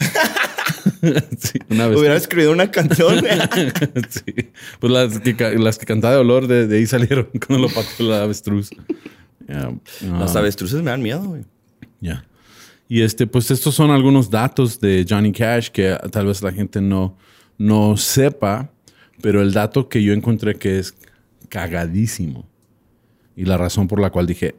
Sí, 1.38 1.60
una 1.70 1.88
vez. 1.88 1.98
Hubiera 2.00 2.16
escrito 2.16 2.52
una 2.52 2.72
canción. 2.72 3.24
Sí. 4.10 4.50
Pues 4.80 4.92
las 4.94 5.20
que, 5.20 5.58
las 5.58 5.78
que 5.78 5.86
cantaba 5.86 6.14
de 6.14 6.20
olor 6.22 6.48
de, 6.48 6.66
de 6.68 6.78
ahí 6.78 6.86
salieron 6.86 7.28
cuando 7.48 7.68
lo 7.68 7.74
pateó 7.74 8.10
la 8.10 8.24
avestruz. 8.24 8.70
Ya, 9.48 9.68
ah, 9.70 9.74
Las 10.20 10.36
avestruces 10.38 10.82
me 10.82 10.92
dan 10.92 11.02
miedo, 11.02 11.24
güey. 11.24 11.44
ya. 12.00 12.26
Y 12.88 13.02
este, 13.02 13.28
pues 13.28 13.50
estos 13.52 13.76
son 13.76 13.92
algunos 13.92 14.30
datos 14.30 14.80
de 14.80 15.06
Johnny 15.08 15.32
Cash 15.32 15.70
que 15.70 15.98
tal 16.12 16.28
vez 16.28 16.42
la 16.42 16.52
gente 16.54 16.80
no, 16.80 17.18
no 17.58 17.98
sepa, 17.98 18.72
pero 19.22 19.42
el 19.42 19.52
dato 19.52 19.90
que 19.90 20.02
yo 20.04 20.14
encontré 20.14 20.56
que 20.56 20.80
es 20.80 20.94
cagadísimo 21.50 22.48
y 23.36 23.46
la 23.46 23.58
razón 23.58 23.88
por 23.88 24.00
la 24.00 24.10
cual 24.10 24.28
dije 24.28 24.56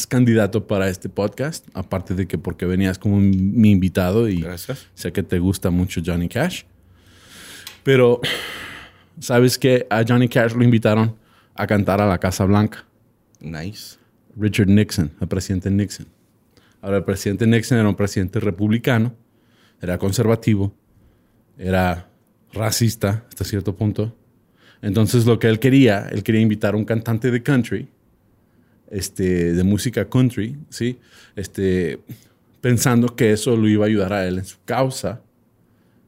es 0.00 0.06
candidato 0.06 0.66
para 0.66 0.88
este 0.88 1.10
podcast, 1.10 1.68
aparte 1.74 2.14
de 2.14 2.26
que 2.26 2.38
porque 2.38 2.64
venías 2.64 2.98
como 2.98 3.20
mi 3.20 3.70
invitado 3.70 4.30
y 4.30 4.40
Gracias. 4.40 4.86
sé 4.94 5.12
que 5.12 5.22
te 5.22 5.38
gusta 5.38 5.68
mucho 5.68 6.00
Johnny 6.04 6.26
Cash, 6.26 6.62
pero 7.82 8.20
sabes 9.18 9.58
que 9.58 9.86
a 9.90 10.02
Johnny 10.06 10.26
Cash 10.28 10.54
lo 10.54 10.64
invitaron 10.64 11.16
a 11.54 11.66
cantar 11.66 12.00
a 12.00 12.06
la 12.06 12.16
Casa 12.16 12.46
Blanca. 12.46 12.86
Nice. 13.40 13.98
Richard 14.38 14.68
Nixon, 14.68 15.12
el 15.20 15.28
presidente 15.28 15.70
Nixon. 15.70 16.06
Ahora, 16.80 16.98
el 16.98 17.04
presidente 17.04 17.46
Nixon 17.46 17.76
era 17.76 17.88
un 17.88 17.94
presidente 17.94 18.40
republicano, 18.40 19.12
era 19.82 19.98
conservativo, 19.98 20.72
era 21.58 22.08
racista 22.54 23.26
hasta 23.28 23.44
cierto 23.44 23.76
punto. 23.76 24.16
Entonces, 24.80 25.26
lo 25.26 25.38
que 25.38 25.48
él 25.48 25.58
quería, 25.58 26.08
él 26.10 26.22
quería 26.22 26.40
invitar 26.40 26.72
a 26.72 26.78
un 26.78 26.86
cantante 26.86 27.30
de 27.30 27.42
country, 27.42 27.86
este, 28.90 29.52
de 29.52 29.64
música 29.64 30.08
country, 30.08 30.58
¿sí? 30.68 30.98
Este, 31.36 32.00
pensando 32.60 33.14
que 33.14 33.32
eso 33.32 33.56
lo 33.56 33.68
iba 33.68 33.86
a 33.86 33.88
ayudar 33.88 34.12
a 34.12 34.26
él 34.26 34.38
en 34.38 34.44
su 34.44 34.58
causa, 34.64 35.22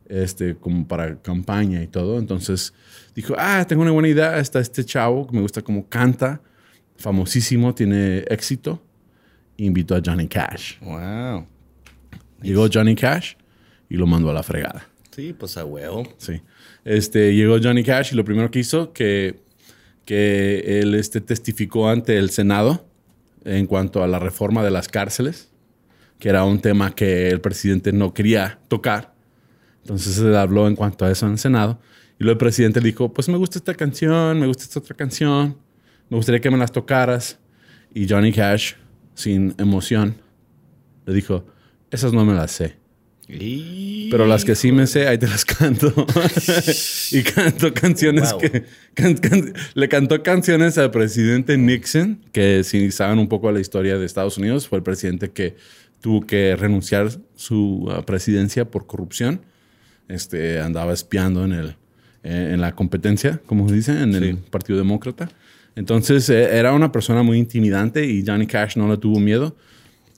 este, 0.09 0.57
como 0.57 0.87
para 0.87 1.17
campaña 1.23 1.83
y 1.83 1.87
todo. 1.87 2.19
Entonces, 2.19 2.75
dijo, 3.15 3.35
ah, 3.39 3.65
tengo 3.67 3.83
una 3.83 3.93
buena 3.93 4.09
idea, 4.09 4.39
está 4.39 4.61
este 4.61 4.85
chavo 4.85 5.27
que 5.27 5.35
me 5.35 5.43
gusta 5.43 5.62
cómo 5.62 5.89
canta, 5.89 6.43
famosísimo, 6.97 7.75
tiene 7.75 8.19
éxito. 8.29 8.83
Invitó 9.57 9.95
a 9.95 10.01
Johnny 10.05 10.29
Cash. 10.29 10.81
Wow. 10.81 11.47
Llegó 12.43 12.69
Johnny 12.73 12.97
Cash 12.97 13.35
y 13.89 13.97
lo 13.97 14.07
mandó 14.07 14.31
a 14.31 14.35
la 14.35 14.43
fregada. 14.43 14.89
Sí, 15.15 15.35
pues 15.39 15.57
a 15.57 15.65
huevo. 15.65 16.03
Sí. 16.17 16.41
Este, 16.85 17.35
llegó 17.35 17.59
Johnny 17.62 17.85
Cash 17.85 18.12
y 18.12 18.17
lo 18.17 18.25
primero 18.25 18.51
que 18.51 18.61
hizo 18.61 18.93
que, 18.93 19.41
que 20.04 20.80
él 20.80 20.94
este, 20.94 21.21
testificó 21.21 21.88
ante 21.88 22.18
el 22.18 22.30
Senado 22.30 22.87
en 23.44 23.66
cuanto 23.66 24.02
a 24.02 24.06
la 24.06 24.18
reforma 24.18 24.62
de 24.62 24.71
las 24.71 24.88
cárceles, 24.88 25.50
que 26.18 26.28
era 26.28 26.44
un 26.44 26.61
tema 26.61 26.94
que 26.94 27.28
el 27.28 27.40
presidente 27.40 27.92
no 27.92 28.14
quería 28.14 28.59
tocar. 28.68 29.14
Entonces 29.82 30.14
se 30.14 30.37
habló 30.37 30.68
en 30.68 30.76
cuanto 30.76 31.04
a 31.04 31.11
eso 31.11 31.26
en 31.26 31.32
el 31.32 31.38
Senado. 31.38 31.80
Y 32.18 32.25
luego 32.25 32.32
el 32.32 32.38
presidente 32.38 32.80
dijo, 32.80 33.12
pues 33.12 33.28
me 33.28 33.37
gusta 33.37 33.59
esta 33.59 33.75
canción, 33.75 34.38
me 34.38 34.47
gusta 34.47 34.64
esta 34.64 34.78
otra 34.78 34.97
canción, 34.97 35.59
me 36.09 36.16
gustaría 36.16 36.40
que 36.40 36.50
me 36.50 36.59
las 36.59 36.71
tocaras. 36.71 37.38
Y 37.94 38.09
Johnny 38.09 38.32
Cash, 38.32 38.75
sin 39.14 39.54
emoción, 39.59 40.16
le 41.04 41.14
dijo, 41.14 41.44
esas 41.90 42.12
no 42.12 42.25
me 42.25 42.35
las 42.35 42.52
sé. 42.52 42.82
Y... 43.41 44.09
Pero 44.11 44.27
las 44.27 44.45
que 44.45 44.55
sí 44.55 44.73
me 44.73 44.87
sé, 44.87 45.09
ahí 45.09 45.17
te 45.19 45.27
las 45.27 45.45
canto. 45.45 45.93
y 47.12 47.23
canto 47.23 47.73
canciones 47.73 48.31
Wow. 48.33 48.41
que... 48.41 48.65
can- 48.95 49.15
can- 49.17 49.55
le 49.75 49.89
cantó 49.89 50.23
canciones 50.23 50.77
al 50.79 50.91
presidente 50.91 51.57
Nixon, 51.57 52.21
que 52.33 52.62
si 52.65 52.91
saben 52.91 53.19
un 53.19 53.29
poco 53.29 53.51
la 53.53 53.61
historia 53.61 53.97
de 53.99 54.05
Estados 54.07 54.39
Unidos, 54.39 54.69
fue 54.69 54.79
el 54.79 54.85
presidente 54.85 55.31
que 55.31 55.57
tuvo 56.01 56.27
que 56.27 56.57
renunciar 56.57 57.11
su 57.37 57.89
uh, 57.89 58.03
presidencia 58.05 58.65
por 58.71 58.87
corrupción. 58.87 59.41
Este, 60.09 60.61
andaba 60.61 60.93
espiando 60.93 61.45
en, 61.45 61.53
el, 61.53 61.69
eh, 62.25 62.51
en 62.53 62.61
la 62.61 62.75
competencia, 62.75 63.41
como 63.47 63.69
se 63.69 63.75
dice, 63.77 64.03
en 64.03 64.15
el 64.15 64.25
Sí. 64.37 64.39
Partido 64.51 64.79
Demócrata. 64.79 65.31
Entonces, 65.75 66.29
eh, 66.29 66.59
era 66.59 66.73
una 66.75 66.93
persona 66.93 67.23
muy 67.23 67.39
intimidante 67.39 68.05
y 68.05 68.23
Johnny 68.27 68.47
Cash 68.47 68.77
no 68.77 68.91
le 68.91 68.99
tuvo 68.99 69.21
miedo. 69.21 69.57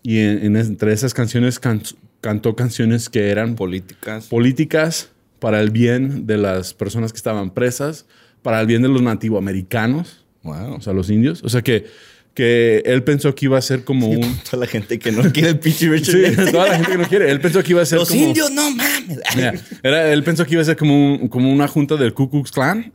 Y 0.03 0.19
en- 0.19 0.45
en 0.47 0.57
entre 0.57 0.93
esas 0.93 1.15
canciones 1.15 1.61
can- 1.61 1.83
cantó 2.25 2.57
canciones 2.57 3.11
que 3.11 3.29
eran 3.29 3.55
Políticas. 3.55 4.29
políticas 4.29 5.11
para 5.41 5.61
el 5.61 5.69
bien 5.71 6.27
de 6.27 6.39
las 6.39 6.73
personas 6.73 7.13
que 7.13 7.19
estaban 7.19 7.51
presas, 7.53 8.07
para 8.41 8.63
el 8.63 8.67
bien 8.67 8.81
de 8.81 8.89
los 8.89 9.03
nativoamericanos, 9.03 10.25
Wow. 10.43 10.77
o 10.77 10.81
sea, 10.81 10.95
los 10.95 11.11
indios. 11.11 11.43
O 11.45 11.49
sea, 11.51 11.61
que, 11.61 11.85
que 12.33 12.83
él 12.87 13.03
pensó 13.03 13.35
que 13.35 13.45
iba 13.45 13.59
a 13.59 13.63
ser 13.63 13.85
como 13.85 14.09
un... 14.09 14.37
Toda 14.51 14.61
la 14.65 14.67
gente 14.67 14.99
que 14.99 15.13
no 15.13 15.23
quiere 15.33 15.51
el 15.51 15.59
pinche 15.59 15.89
Richard 15.89 16.15
Sí, 16.47 16.51
toda 16.53 16.69
la 16.69 16.77
gente 16.77 16.93
que 16.93 16.99
no 16.99 17.05
quiere. 17.09 17.31
Él 17.31 17.41
pensó 17.41 17.63
que 17.63 17.71
iba 17.73 17.83
a 17.83 17.87
ser 17.87 17.99
Los 17.99 18.09
como... 18.09 18.23
indios, 18.23 18.51
no 18.51 18.71
mames. 18.71 19.19
Mira, 19.37 19.55
era, 19.83 20.13
él 20.13 20.23
pensó 20.25 20.47
que 20.47 20.53
iba 20.55 20.63
a 20.63 20.65
ser 20.65 20.77
como, 20.77 21.15
un- 21.15 21.29
como 21.29 21.53
una 21.53 21.69
junta 21.69 21.97
del 21.97 22.13
Ku 22.15 22.31
Klux 22.31 22.51
Klan. 22.51 22.91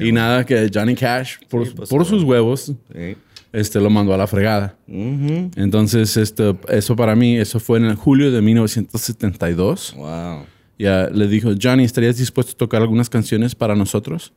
Y 0.00 0.10
nada, 0.12 0.44
que 0.44 0.68
Johnny 0.74 0.94
Cash, 0.96 1.36
por, 1.48 1.66
Sí, 1.66 1.72
pues, 1.76 1.88
por 1.88 2.04
sus 2.04 2.22
huevos, 2.24 2.72
Sí. 2.92 3.16
Este, 3.52 3.80
lo 3.80 3.90
mandó 3.90 4.14
a 4.14 4.16
la 4.16 4.26
fregada. 4.26 4.76
Entonces, 4.88 6.16
este, 6.16 6.56
eso 6.68 6.96
para 6.96 7.14
mí, 7.14 7.36
eso 7.36 7.60
fue 7.60 7.78
en 7.78 7.84
el 7.84 7.96
julio 7.96 8.32
de 8.32 8.40
1972. 8.40 9.94
Wow. 9.96 10.46
Ya 10.78 11.08
le 11.10 11.28
dijo, 11.28 11.50
Johnny, 11.60 11.84
¿estarías 11.84 12.16
dispuesto 12.16 12.52
a 12.52 12.56
tocar 12.56 12.82
algunas 12.82 13.10
canciones 13.10 13.54
para 13.54 13.76
nosotros? 13.76 14.32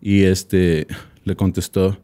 Y 0.00 0.22
este 0.22 0.86
le 1.24 1.34
contestó, 1.34 1.98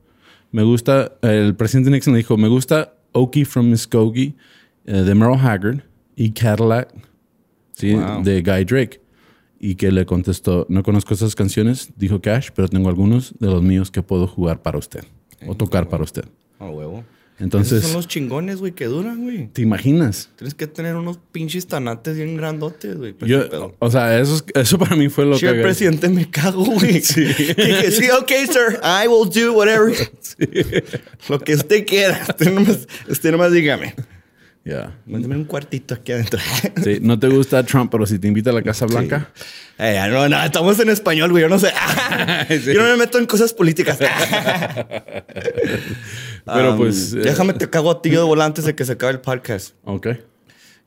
me 0.50 0.62
gusta, 0.62 1.12
el 1.22 1.54
presidente 1.54 1.90
Nixon 1.90 2.14
le 2.14 2.18
dijo, 2.18 2.36
me 2.36 2.48
gusta 2.48 2.94
Okie 3.12 3.44
from 3.44 3.68
Muskogee 3.68 4.34
eh, 4.86 4.92
de 4.92 5.14
Merle 5.14 5.36
Haggard 5.36 5.82
y 6.16 6.30
Cadillac 6.32 6.92
¿sí? 7.72 7.94
Wow. 7.94 8.22
de 8.24 8.42
Guy 8.42 8.64
Drake. 8.64 9.00
Y 9.60 9.76
que 9.76 9.92
le 9.92 10.04
contestó, 10.06 10.66
no 10.68 10.82
conozco 10.82 11.14
esas 11.14 11.36
canciones, 11.36 11.92
dijo 11.96 12.20
Cash, 12.20 12.48
pero 12.52 12.66
tengo 12.66 12.88
algunos 12.88 13.38
de 13.38 13.46
los 13.46 13.62
míos 13.62 13.92
que 13.92 14.02
puedo 14.02 14.26
jugar 14.26 14.60
para 14.60 14.76
usted 14.78 15.04
o 15.46 15.54
tocar 15.54 15.88
para 15.88 16.04
usted. 16.04 16.24
A 16.58 16.66
huevo. 16.66 17.04
Entonces, 17.38 17.78
Esos 17.78 17.90
son 17.90 17.96
los 17.96 18.06
chingones, 18.08 18.58
güey, 18.60 18.70
que 18.72 18.84
duran, 18.84 19.22
güey. 19.24 19.48
¿te 19.48 19.62
imaginas? 19.62 20.28
Tienes 20.36 20.54
que 20.54 20.68
tener 20.68 20.94
unos 20.94 21.18
pinches 21.32 21.66
tanates 21.66 22.14
bien 22.16 22.36
grandotes, 22.36 22.96
güey. 22.96 23.14
pedo. 23.14 23.74
o 23.80 23.90
sea, 23.90 24.20
eso, 24.20 24.36
es- 24.36 24.44
eso 24.54 24.78
para 24.78 24.94
mí 24.94 25.08
fue 25.08 25.24
lo 25.24 25.34
Sí, 25.36 25.46
que... 25.46 25.48
el 25.52 25.62
presidente 25.62 26.08
me 26.08 26.30
cago, 26.30 26.64
güey. 26.64 27.00
Sí. 27.02 27.24
Dije, 27.26 27.90
sí, 27.90 28.04
ok, 28.10 28.30
sir. 28.46 28.78
I 28.84 29.08
will 29.08 29.28
do 29.28 29.54
whatever. 29.54 29.92
Lo 31.28 31.40
que 31.40 31.54
usted 31.54 31.84
quiera. 31.86 32.24
Usted 32.28 32.52
nomás, 32.52 32.86
usted 33.08 33.32
nomás 33.32 33.50
dígame. 33.52 33.94
Ya. 34.64 34.96
Mándame 35.06 35.34
un 35.36 35.44
cuartito 35.44 35.94
aquí 35.94 36.12
adentro. 36.12 36.38
Sí, 36.84 36.98
no 37.00 37.18
te 37.18 37.26
gusta 37.28 37.64
Trump, 37.64 37.90
pero 37.90 38.06
si 38.06 38.18
te 38.20 38.28
invita 38.28 38.50
a 38.50 38.52
la 38.52 38.62
Casa 38.62 38.86
Blanca, 38.86 39.30
Eh, 39.78 40.00
no, 40.08 40.28
no, 40.28 40.44
estamos 40.44 40.78
en 40.78 40.90
español, 40.90 41.30
güey. 41.32 41.42
Yo 41.42 41.48
no 41.48 41.58
sé. 41.58 41.72
Sí. 42.48 42.72
Yo 42.72 42.82
no 42.82 42.90
me 42.90 42.96
meto 42.98 43.18
en 43.18 43.26
cosas 43.26 43.52
políticas. 43.52 43.98
pero 46.44 46.72
Um, 46.72 46.78
pues... 46.78 47.12
eh, 47.12 47.18
Déjame 47.20 47.54
te 47.54 47.68
cago 47.68 47.90
a 47.90 48.02
ti 48.02 48.10
de 48.10 48.18
volante 48.18 48.42
antes 48.60 48.64
de 48.66 48.74
que 48.74 48.84
se 48.84 48.92
acabe 48.92 49.12
el 49.12 49.20
podcast. 49.20 49.74
Ok. 49.84 50.08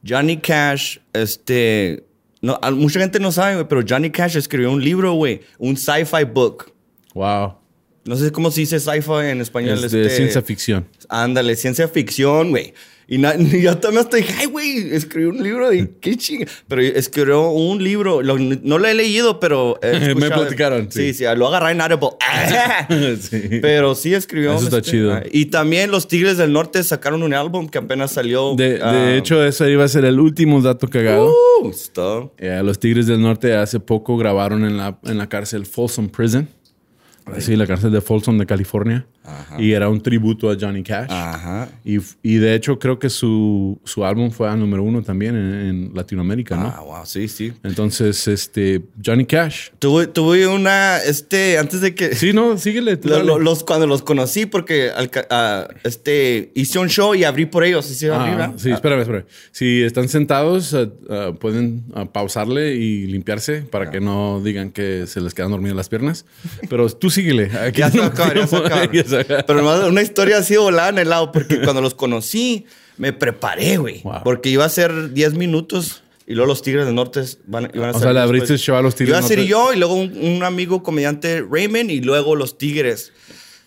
Johnny 0.08 0.38
Cash, 0.38 0.98
este. 1.14 2.06
No, 2.42 2.60
a- 2.62 2.72
mucha 2.72 3.00
gente 3.00 3.20
no 3.20 3.32
sabe, 3.32 3.56
güey, 3.56 3.68
pero 3.68 3.82
Johnny 3.88 4.12
Cash 4.12 4.38
escribió 4.38 4.72
un 4.72 4.84
libro, 4.84 5.14
güey. 5.14 5.42
Un 5.58 5.76
sci-fi 5.78 6.24
book. 6.32 6.72
Wow. 7.14 7.56
No 8.06 8.16
sé 8.16 8.32
cómo 8.32 8.52
se 8.52 8.62
dice 8.62 8.80
sci-fi 8.80 9.30
en 9.32 9.42
español. 9.42 9.84
Es 9.84 9.92
de 9.92 10.04
este- 10.04 10.16
ciencia 10.18 10.42
ficción. 10.44 10.88
Ándale, 11.10 11.56
ciencia 11.56 11.88
ficción, 11.88 12.52
güey. 12.52 12.74
Y, 13.08 13.18
na- 13.18 13.36
y 13.40 13.62
yo 13.62 13.78
también 13.78 14.04
hasta 14.04 14.18
dije, 14.18 14.34
ay, 14.40 14.46
güey, 14.48 14.94
escribió 14.96 15.30
un 15.30 15.42
libro 15.44 15.70
de 15.70 15.92
qué 16.02 16.16
chinga. 16.18 16.48
Pero 16.68 16.82
escribió 16.82 17.50
un 17.50 17.84
libro, 17.84 18.22
lo- 18.22 18.38
no 18.38 18.78
lo 18.78 18.88
he 18.88 18.94
leído, 18.94 19.40
pero. 19.40 19.80
he 19.82 20.16
Me 20.16 20.30
platicaron, 20.30 20.92
sí. 20.92 21.14
Sí, 21.14 21.26
sí, 21.26 21.26
lo 21.36 21.48
agarré 21.48 21.72
en 21.72 21.82
Audible. 21.82 22.10
Sí. 23.20 23.60
Pero 23.62 23.96
sí 23.96 24.14
escribió. 24.14 24.56
Eso 24.56 24.66
está 24.66 24.82
chido. 24.82 25.20
Y 25.32 25.46
también 25.46 25.92
los 25.92 26.08
Tigres 26.08 26.38
del 26.38 26.52
Norte 26.52 26.84
sacaron 26.84 27.24
un 27.24 27.34
álbum 27.34 27.68
que 27.68 27.78
apenas 27.78 28.12
salió. 28.12 28.56
De, 28.56 28.76
de 28.78 28.82
ah, 28.84 29.16
hecho, 29.16 29.44
eso 29.44 29.68
iba 29.68 29.84
a 29.84 29.88
ser 29.88 30.06
el 30.06 30.20
último 30.20 30.62
dato 30.62 30.88
cagado. 30.88 31.32
uh, 31.62 31.70
está. 31.70 32.30
Eh, 32.38 32.62
los 32.64 32.80
Tigres 32.80 33.08
del 33.08 33.22
Norte 33.22 33.56
hace 33.56 33.80
poco 33.80 34.18
grabaron 34.18 34.66
en 34.66 34.78
la, 34.78 35.00
en 35.04 35.18
la 35.18 35.28
cárcel 35.30 35.66
Folsom 35.66 36.10
Prison. 36.10 36.48
Sí, 37.40 37.56
la 37.56 37.66
cárcel 37.68 37.92
de 37.92 38.02
Folsom 38.02 38.38
de 38.38 38.46
California. 38.46 39.06
Y 39.58 39.72
era 39.72 39.90
un 39.90 40.02
tributo 40.02 40.52
a 40.52 40.56
Johnny 40.60 40.84
Cash. 40.84 41.10
Ajá. 41.10 41.68
Y, 41.84 41.98
y 42.22 42.36
de 42.36 42.54
hecho 42.54 42.78
creo 42.78 43.00
que 43.00 43.10
su, 43.10 43.80
su 43.84 44.06
álbum 44.06 44.30
fue 44.30 44.48
a 44.48 44.56
número 44.56 44.84
uno 44.84 45.02
también 45.02 45.36
en, 45.36 45.54
en 45.54 45.92
Latinoamérica, 45.96 46.56
¿no? 46.56 46.68
Ah, 46.68 46.82
wow, 46.82 47.06
sí, 47.06 47.28
sí. 47.28 47.52
Entonces, 47.64 48.28
este, 48.28 48.84
Johnny 49.04 49.26
Cash. 49.26 49.70
Tuve, 49.80 50.06
tuve 50.08 50.46
una, 50.48 50.98
este, 51.00 51.58
antes 51.58 51.82
de 51.82 51.96
que... 51.96 52.14
Sí, 52.14 52.34
no, 52.34 52.58
síguele. 52.60 53.00
Lo- 53.04 53.24
lo- 53.24 53.40
los, 53.40 53.64
cuando 53.64 53.88
los 53.88 54.04
conocí, 54.04 54.46
porque 54.46 54.92
al 54.92 55.10
ah, 55.32 55.68
este, 55.84 56.52
hice 56.54 56.78
un 56.78 56.90
show 56.90 57.16
y 57.16 57.24
abrí 57.24 57.48
por 57.48 57.64
ellos. 57.64 57.86
¿Sí, 57.86 58.08
Ah, 58.08 58.22
abrí, 58.22 58.32
¿verdad? 58.32 58.54
sí, 58.58 58.70
espérame, 58.72 59.00
espérame. 59.02 59.26
Si 59.52 59.82
están 59.82 60.08
sentados, 60.08 60.74
eh, 60.74 60.90
ah, 61.10 61.32
pueden 61.40 61.86
ah, 61.96 62.06
pausarle 62.06 62.76
y 62.76 63.08
limpiarse 63.08 63.62
para 63.64 63.90
que 63.90 64.00
no 64.02 64.40
digan 64.44 64.70
que 64.70 65.08
se 65.08 65.20
les 65.22 65.34
quedan 65.34 65.50
dormidas 65.50 65.76
las 65.76 65.90
piernas. 65.90 66.26
Pero 66.70 66.88
tú 66.90 67.10
síguele. 67.16 67.52
Aquí 67.58 67.80
Ya 67.80 67.90
se 67.92 68.00
va 68.00 68.06
a 68.06 68.08
acabar, 68.08 68.36
ya 68.36 68.48
se 68.48 68.56
va 68.58 68.64
a 68.64 69.22
acabar. 69.22 69.46
Pero 69.46 69.62
nomás 69.62 69.84
una 69.86 70.02
historia 70.02 70.38
así 70.38 70.56
volada 70.56 70.90
en 70.90 71.00
el 71.00 71.10
lado, 71.10 71.32
porque 71.32 71.62
cuando 71.62 71.82
los 71.82 71.94
conocí, 71.96 72.66
me 72.98 73.14
preparé, 73.14 73.78
güey. 73.78 74.02
Wow. 74.04 74.22
Porque 74.24 74.50
iba 74.50 74.66
a 74.66 74.70
ser 74.70 75.14
10 75.14 75.34
minutos 75.34 76.04
y 76.28 76.34
luego 76.34 76.48
los 76.48 76.62
Tigres 76.62 76.86
del 76.86 76.96
Norte 76.96 77.22
van, 77.46 77.70
iban 77.74 77.90
a 77.90 77.92
O 77.92 77.94
ser 77.94 78.04
sea, 78.04 78.14
le 78.14 78.20
abriste 78.20 78.54
el 78.54 78.60
show 78.60 78.76
a 78.76 78.82
los 78.82 78.96
Tigres 78.96 79.10
Iba 79.10 79.20
a 79.20 79.28
ser 79.28 79.38
Norte. 79.38 79.50
yo 79.50 79.74
y 79.74 79.78
luego 79.78 79.94
un, 79.96 80.18
un 80.18 80.44
amigo 80.44 80.82
comediante 80.84 81.44
Raymond 81.50 81.92
y 81.92 82.02
luego 82.02 82.36
los 82.36 82.58
Tigres. 82.58 83.12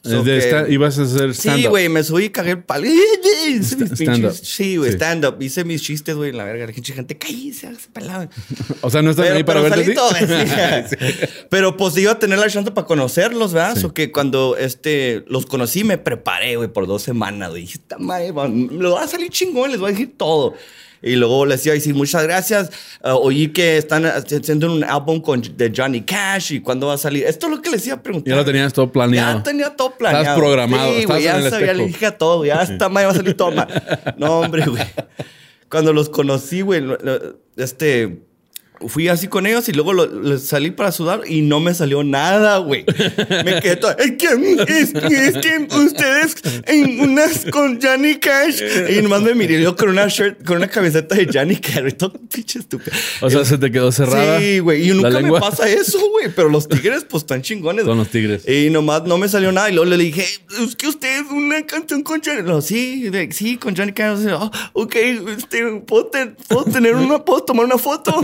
So 0.05 0.23
de 0.23 0.33
que- 0.33 0.39
esta- 0.39 0.69
ibas 0.69 0.99
a 0.99 1.03
hacer 1.03 1.35
Sí, 1.35 1.41
stand-up. 1.49 1.71
güey, 1.71 1.89
me 1.89 2.03
subí 2.05 2.25
y 2.27 2.31
cagué 2.31 2.53
el 2.53 2.63
palo. 2.63 2.87
Hice 3.49 3.77
mis 3.77 3.91
Stand-up. 3.93 4.33
Sí, 4.33 4.77
güey, 4.77 4.91
Sí. 4.93 4.97
stand-up. 4.97 5.37
Hice 5.43 5.65
mis 5.65 5.83
chistes, 5.83 6.15
güey, 6.17 6.31
en 6.31 6.37
la 6.37 6.45
verga. 6.45 6.67
La 6.67 6.73
gente, 6.73 6.93
gente, 6.93 7.19
cállese, 7.19 7.67
hágase 7.67 7.89
pelado. 7.93 8.29
O 8.83 8.91
sea, 8.91 9.03
no 9.03 9.11
están 9.11 9.33
ahí 9.33 9.43
para 9.45 9.61
verte 9.61 9.85
sí. 10.89 10.97
Pero 11.51 11.77
pues 11.77 11.97
iba 11.97 12.13
a 12.13 12.19
tener 12.19 12.39
la 12.39 12.49
chance 12.49 12.71
para 12.71 12.87
conocerlos, 12.87 13.53
¿verdad? 13.53 13.75
Sí. 13.75 13.81
So 13.83 13.93
que 13.95 14.13
cuando 14.13 14.57
este, 14.57 15.25
los 15.29 15.47
conocí 15.47 15.85
me 15.85 15.99
preparé, 15.99 16.57
güey, 16.57 16.69
por 16.69 16.87
dos 16.87 17.03
semanas, 17.03 17.51
güey. 17.51 17.63
Dije, 17.63 17.79
madre, 17.99 18.33
va- 18.33 18.49
me 18.49 18.89
va 18.89 19.03
a 19.03 19.09
salir 19.09 19.31
chingón, 19.31 19.71
les 19.71 19.81
voy 19.81 19.89
a 19.91 19.93
decir 19.93 20.15
todo. 20.17 20.55
Y 21.03 21.17
luego 21.17 21.47
les 21.47 21.65
iba 21.65 21.73
a 21.73 21.75
decir, 21.75 21.95
muchas 21.95 22.23
gracias. 22.25 22.71
Ah, 23.03 23.15
oí 23.15 23.49
que 23.49 23.79
están 23.79 24.05
haciendo 24.07 24.73
un 24.73 24.85
álbum 24.85 25.21
con, 25.21 25.43
de 25.43 25.73
Johnny 25.75 26.03
Cash 26.03 26.53
y 26.53 26.61
cuándo 26.61 26.89
va 26.89 26.95
a 26.95 26.99
salir. 26.99 27.25
Esto 27.25 27.47
es 27.47 27.53
lo 27.57 27.63
que 27.63 27.71
les 27.71 27.87
iba 27.87 27.97
a 27.97 28.03
preguntar. 28.03 28.31
Ya 28.31 28.37
lo 28.37 28.45
tenías 28.45 28.73
todo 28.73 28.91
planeado. 28.91 29.39
Ya 29.39 29.43
tenía 29.43 29.77
todo 29.77 29.91
planeado. 29.93 30.25
Estás 30.25 30.39
programado, 30.39 30.99
Sí, 30.99 31.05
güey, 31.05 31.23
ya 31.23 31.51
sabía, 31.51 31.75
le 31.75 31.87
dije 31.87 32.07
a 32.07 32.19
todo. 32.19 32.45
Ya 32.45 32.63
esta 32.63 32.89
madre 32.89 33.07
va 33.07 33.13
a 33.13 33.17
salir 33.17 33.37
todo 33.37 33.53
mal. 33.53 33.69
No, 34.17 34.41
hombre, 34.41 34.65
güey. 34.67 34.83
Cuando 35.71 35.93
los 35.93 36.09
conocí, 36.09 36.63
güey, 36.63 36.83
este... 37.57 38.28
Fui 38.87 39.09
así 39.09 39.27
con 39.27 39.47
ellos 39.47 39.69
y 39.69 39.73
luego 39.73 39.93
lo- 39.93 40.39
salí 40.39 40.71
para 40.71 40.93
sudar 40.93 41.23
y 41.27 41.43
no 41.43 41.59
me 41.59 41.75
salió 41.75 42.05
nada, 42.05 42.59
güey. 42.59 42.85
Me 43.45 43.61
quedé 43.61 43.77
todo... 43.77 43.97
Es 43.99 44.13
que, 44.13 44.27
es, 44.69 44.95
es 44.95 45.33
que 45.39 45.67
ustedes 45.77 46.37
en 46.67 47.01
unas 47.01 47.45
con 47.51 47.81
Johnny 47.83 48.17
Cash... 48.17 48.63
Y 48.97 49.03
nomás 49.03 49.23
me 49.23 49.35
miré 49.35 49.61
yo 49.61 49.75
con 49.77 49.89
una 49.89 50.07
shirt, 50.07 50.45
con 50.47 50.59
una 50.59 50.69
camiseta 50.69 51.17
de 51.17 51.29
Johnny 51.33 51.57
Cash. 51.57 51.81
güey, 51.81 51.93
Todo 51.93 52.13
pinche 52.13 52.61
estúpido. 52.61 52.93
O 53.21 53.29
sea, 53.31 53.45
se 53.45 53.59
te 53.59 53.71
quedó 53.73 53.91
cerrada. 53.91 54.39
Sí, 54.39 54.61
güey. 54.61 54.89
Y 54.89 54.95
nunca 54.95 55.19
me 55.21 55.31
pasa 55.41 55.69
eso, 55.69 55.99
güey. 56.11 56.29
Pero 56.35 56.49
los 56.49 56.69
tigres, 56.69 57.05
pues, 57.09 57.25
están 57.25 57.43
chingones. 57.43 57.85
Son 57.85 57.99
los 57.99 58.09
tigres. 58.09 58.49
Y 58.49 58.71
nomás 58.71 59.03
no 59.05 59.19
me 59.19 59.29
salió 59.29 59.51
nada. 59.51 59.69
Y 59.71 59.75
luego 59.75 59.91
le 59.91 59.97
dije, 59.97 60.25
es 60.63 60.77
que 60.77 60.87
usted 60.87 61.21
es 61.25 61.31
una 61.31 61.67
canción 61.67 62.03
con 62.03 62.23
Johnny. 62.25 62.43
No, 62.43 62.61
sí, 62.63 63.09
de- 63.11 63.33
sí, 63.33 63.57
con 63.57 63.75
Johnny 63.77 63.93
Cash. 63.93 64.21
Oh, 64.33 64.51
ok, 64.75 64.95
este, 64.95 65.65
¿puedo, 65.87 66.11
¿puedo 66.49 66.65
tener 66.65 66.95
una, 66.95 67.25
¿puedo 67.25 67.43
tomar 67.43 67.67
una 67.67 67.79
foto? 67.79 68.21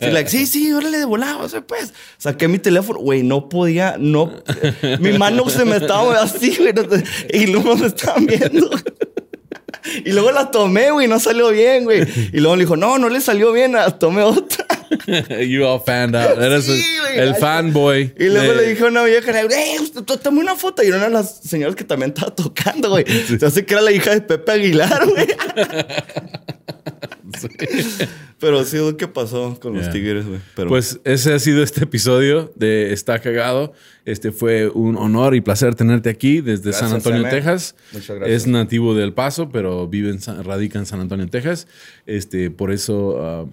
Y 0.00 0.06
like, 0.06 0.30
sí, 0.30 0.46
sí, 0.46 0.72
órale 0.72 0.98
de 0.98 1.04
volado, 1.04 1.40
o 1.40 1.48
sea, 1.48 1.60
pues. 1.60 1.92
Saqué 2.18 2.48
mi 2.48 2.58
teléfono, 2.58 2.98
güey, 2.98 3.22
no 3.22 3.48
podía, 3.48 3.96
no. 3.98 4.32
Mi 5.00 5.16
mano 5.18 5.48
se 5.48 5.64
me 5.64 5.76
estaba 5.76 6.20
así, 6.22 6.56
güey. 6.56 6.74
Y 7.32 7.46
luego 7.46 7.76
me 7.76 7.86
estaban 7.86 8.26
viendo. 8.26 8.70
Y 10.04 10.12
luego 10.12 10.32
la 10.32 10.50
tomé, 10.50 10.90
güey, 10.90 11.06
no 11.06 11.20
salió 11.20 11.50
bien, 11.50 11.84
güey. 11.84 12.02
Y 12.32 12.40
luego 12.40 12.56
le 12.56 12.64
dijo, 12.64 12.76
no, 12.76 12.98
no 12.98 13.08
le 13.08 13.20
salió 13.20 13.52
bien, 13.52 13.72
la 13.72 13.90
tomé 13.98 14.22
otra. 14.22 14.66
you 15.48 15.64
all 15.64 15.80
fanned 15.84 16.14
out. 16.16 16.38
Eres 16.40 16.64
Sí, 16.64 16.84
el- 17.14 17.34
fanboy. 17.36 18.14
Y 18.18 18.24
luego 18.24 18.52
de- 18.52 18.56
le 18.62 18.68
dije 18.70 18.84
a 18.84 18.86
una 18.88 19.04
vieja, 19.04 19.40
eh, 19.40 19.46
usted, 19.80 20.02
tome 20.22 20.40
una 20.40 20.54
foto. 20.56 20.82
Y 20.82 20.86
era 20.88 20.96
una 20.96 21.06
de 21.06 21.12
las 21.12 21.38
señoras 21.40 21.74
que 21.76 21.84
también 21.84 22.10
estaba 22.14 22.34
tocando, 22.34 22.90
güey. 22.90 23.04
Se 23.06 23.44
hace 23.46 23.64
que 23.64 23.74
era 23.74 23.82
la 23.82 23.92
hija 23.92 24.10
de 24.12 24.20
Pepe 24.20 24.52
Aguilar, 24.52 25.06
güey. 25.06 25.26
Pero 28.38 28.64
sí, 28.64 28.76
lo 28.76 28.96
que 28.96 29.08
pasó 29.08 29.58
con 29.60 29.74
los 29.74 29.90
tigres, 29.90 30.26
güey. 30.26 30.40
Pues 30.68 31.00
ese 31.04 31.32
ha 31.34 31.38
sido 31.38 31.62
este 31.62 31.84
episodio 31.84 32.52
de 32.54 32.92
Está 32.92 33.18
Cagado. 33.18 33.72
Este 34.04 34.30
fue 34.30 34.68
un 34.68 34.96
honor 34.96 35.34
y 35.34 35.40
placer 35.40 35.74
tenerte 35.74 36.10
aquí 36.10 36.40
desde 36.40 36.70
Gracias, 36.70 36.88
San 36.90 36.96
Antonio. 36.96 37.22
Texas. 37.28 37.74
Muchas 37.92 38.16
gracias. 38.16 38.42
Es 38.42 38.46
nativo 38.46 38.94
del 38.94 39.12
Paso, 39.14 39.48
pero 39.50 39.88
vive 39.88 40.10
en 40.10 40.20
San- 40.20 40.44
radica 40.44 40.78
en 40.78 40.86
San 40.86 41.00
Antonio, 41.00 41.26
Texas. 41.28 41.66
Este, 42.06 42.50
por 42.50 42.70
eso 42.72 43.18
ah, 43.20 43.46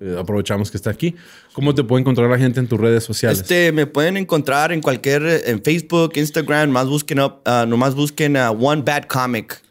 eh, 0.00 0.16
aprovechamos 0.18 0.70
que 0.70 0.76
está 0.76 0.90
aquí. 0.90 1.14
¿Cómo 1.52 1.74
te 1.74 1.84
puede 1.84 2.00
encontrar 2.02 2.30
la 2.30 2.38
gente 2.38 2.60
en 2.60 2.68
tus 2.68 2.78
redes 2.80 3.04
sociales? 3.04 3.40
Este, 3.40 3.72
me 3.72 3.86
pueden 3.86 4.16
encontrar 4.16 4.72
en 4.72 4.80
cualquier, 4.80 5.22
en 5.46 5.62
Facebook, 5.62 6.12
Instagram, 6.16 6.70
más 6.70 6.86
busquen, 6.88 7.20
up, 7.20 7.36
ah, 7.44 7.64
nomás 7.68 7.94
busquen 7.94 8.36
a 8.36 8.50
One 8.50 8.82
Bad 8.82 9.04
Comic. 9.04 9.62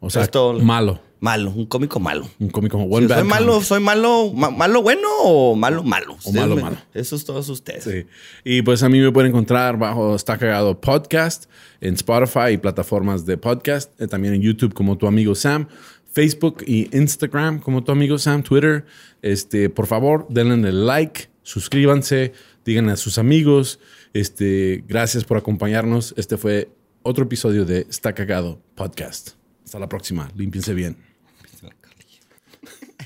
o 0.00 0.10
sea, 0.10 0.22
es 0.22 0.30
todo. 0.30 0.58
malo. 0.60 1.00
Malo, 1.20 1.52
un 1.52 1.64
cómico 1.64 1.98
malo. 2.00 2.28
Un 2.38 2.50
cómico 2.50 2.76
Si 2.76 2.84
One 2.90 3.06
Bad 3.06 3.20
soy 3.20 3.26
malo, 3.26 3.52
Comic. 3.54 3.66
soy 3.66 3.80
malo, 3.80 4.30
ma- 4.34 4.50
malo 4.50 4.82
bueno 4.82 5.08
o 5.22 5.56
malo 5.56 5.82
malo. 5.82 6.18
O 6.22 6.32
malo, 6.32 6.54
me- 6.56 6.60
malo. 6.62 6.76
Eso 6.92 7.16
es 7.16 7.24
todos 7.24 7.48
ustedes. 7.48 7.84
Sí. 7.84 8.04
Y 8.44 8.60
pues 8.60 8.82
a 8.82 8.90
mí 8.90 9.00
me 9.00 9.10
pueden 9.10 9.30
encontrar 9.30 9.78
bajo 9.78 10.14
Está 10.16 10.36
Cagado 10.36 10.78
Podcast 10.78 11.44
en 11.80 11.94
Spotify 11.94 12.50
y 12.52 12.56
plataformas 12.58 13.24
de 13.24 13.38
podcast. 13.38 13.98
eh, 14.02 14.06
también 14.06 14.34
en 14.34 14.42
YouTube 14.42 14.74
como 14.74 14.98
tu 14.98 15.06
amigo 15.06 15.34
Sam. 15.34 15.66
Facebook 16.14 16.64
y 16.66 16.96
Instagram 16.96 17.58
como 17.58 17.82
tu 17.82 17.92
amigo 17.92 18.18
Sam. 18.18 18.42
Twitter. 18.42 18.86
Este, 19.20 19.68
por 19.68 19.86
favor, 19.86 20.26
denle 20.30 20.68
el 20.68 20.86
like, 20.86 21.28
suscríbanse, 21.42 22.32
díganle 22.64 22.92
a 22.92 22.96
sus 22.96 23.18
amigos. 23.18 23.80
Este, 24.12 24.84
gracias 24.86 25.24
por 25.24 25.36
acompañarnos. 25.36 26.14
Este 26.16 26.36
fue 26.36 26.70
otro 27.02 27.24
episodio 27.24 27.64
de 27.64 27.80
Está 27.90 28.14
Cagado 28.14 28.60
Podcast. 28.76 29.30
Hasta 29.64 29.78
la 29.80 29.88
próxima. 29.88 30.30
Límpiense 30.36 30.72
bien. 30.72 30.96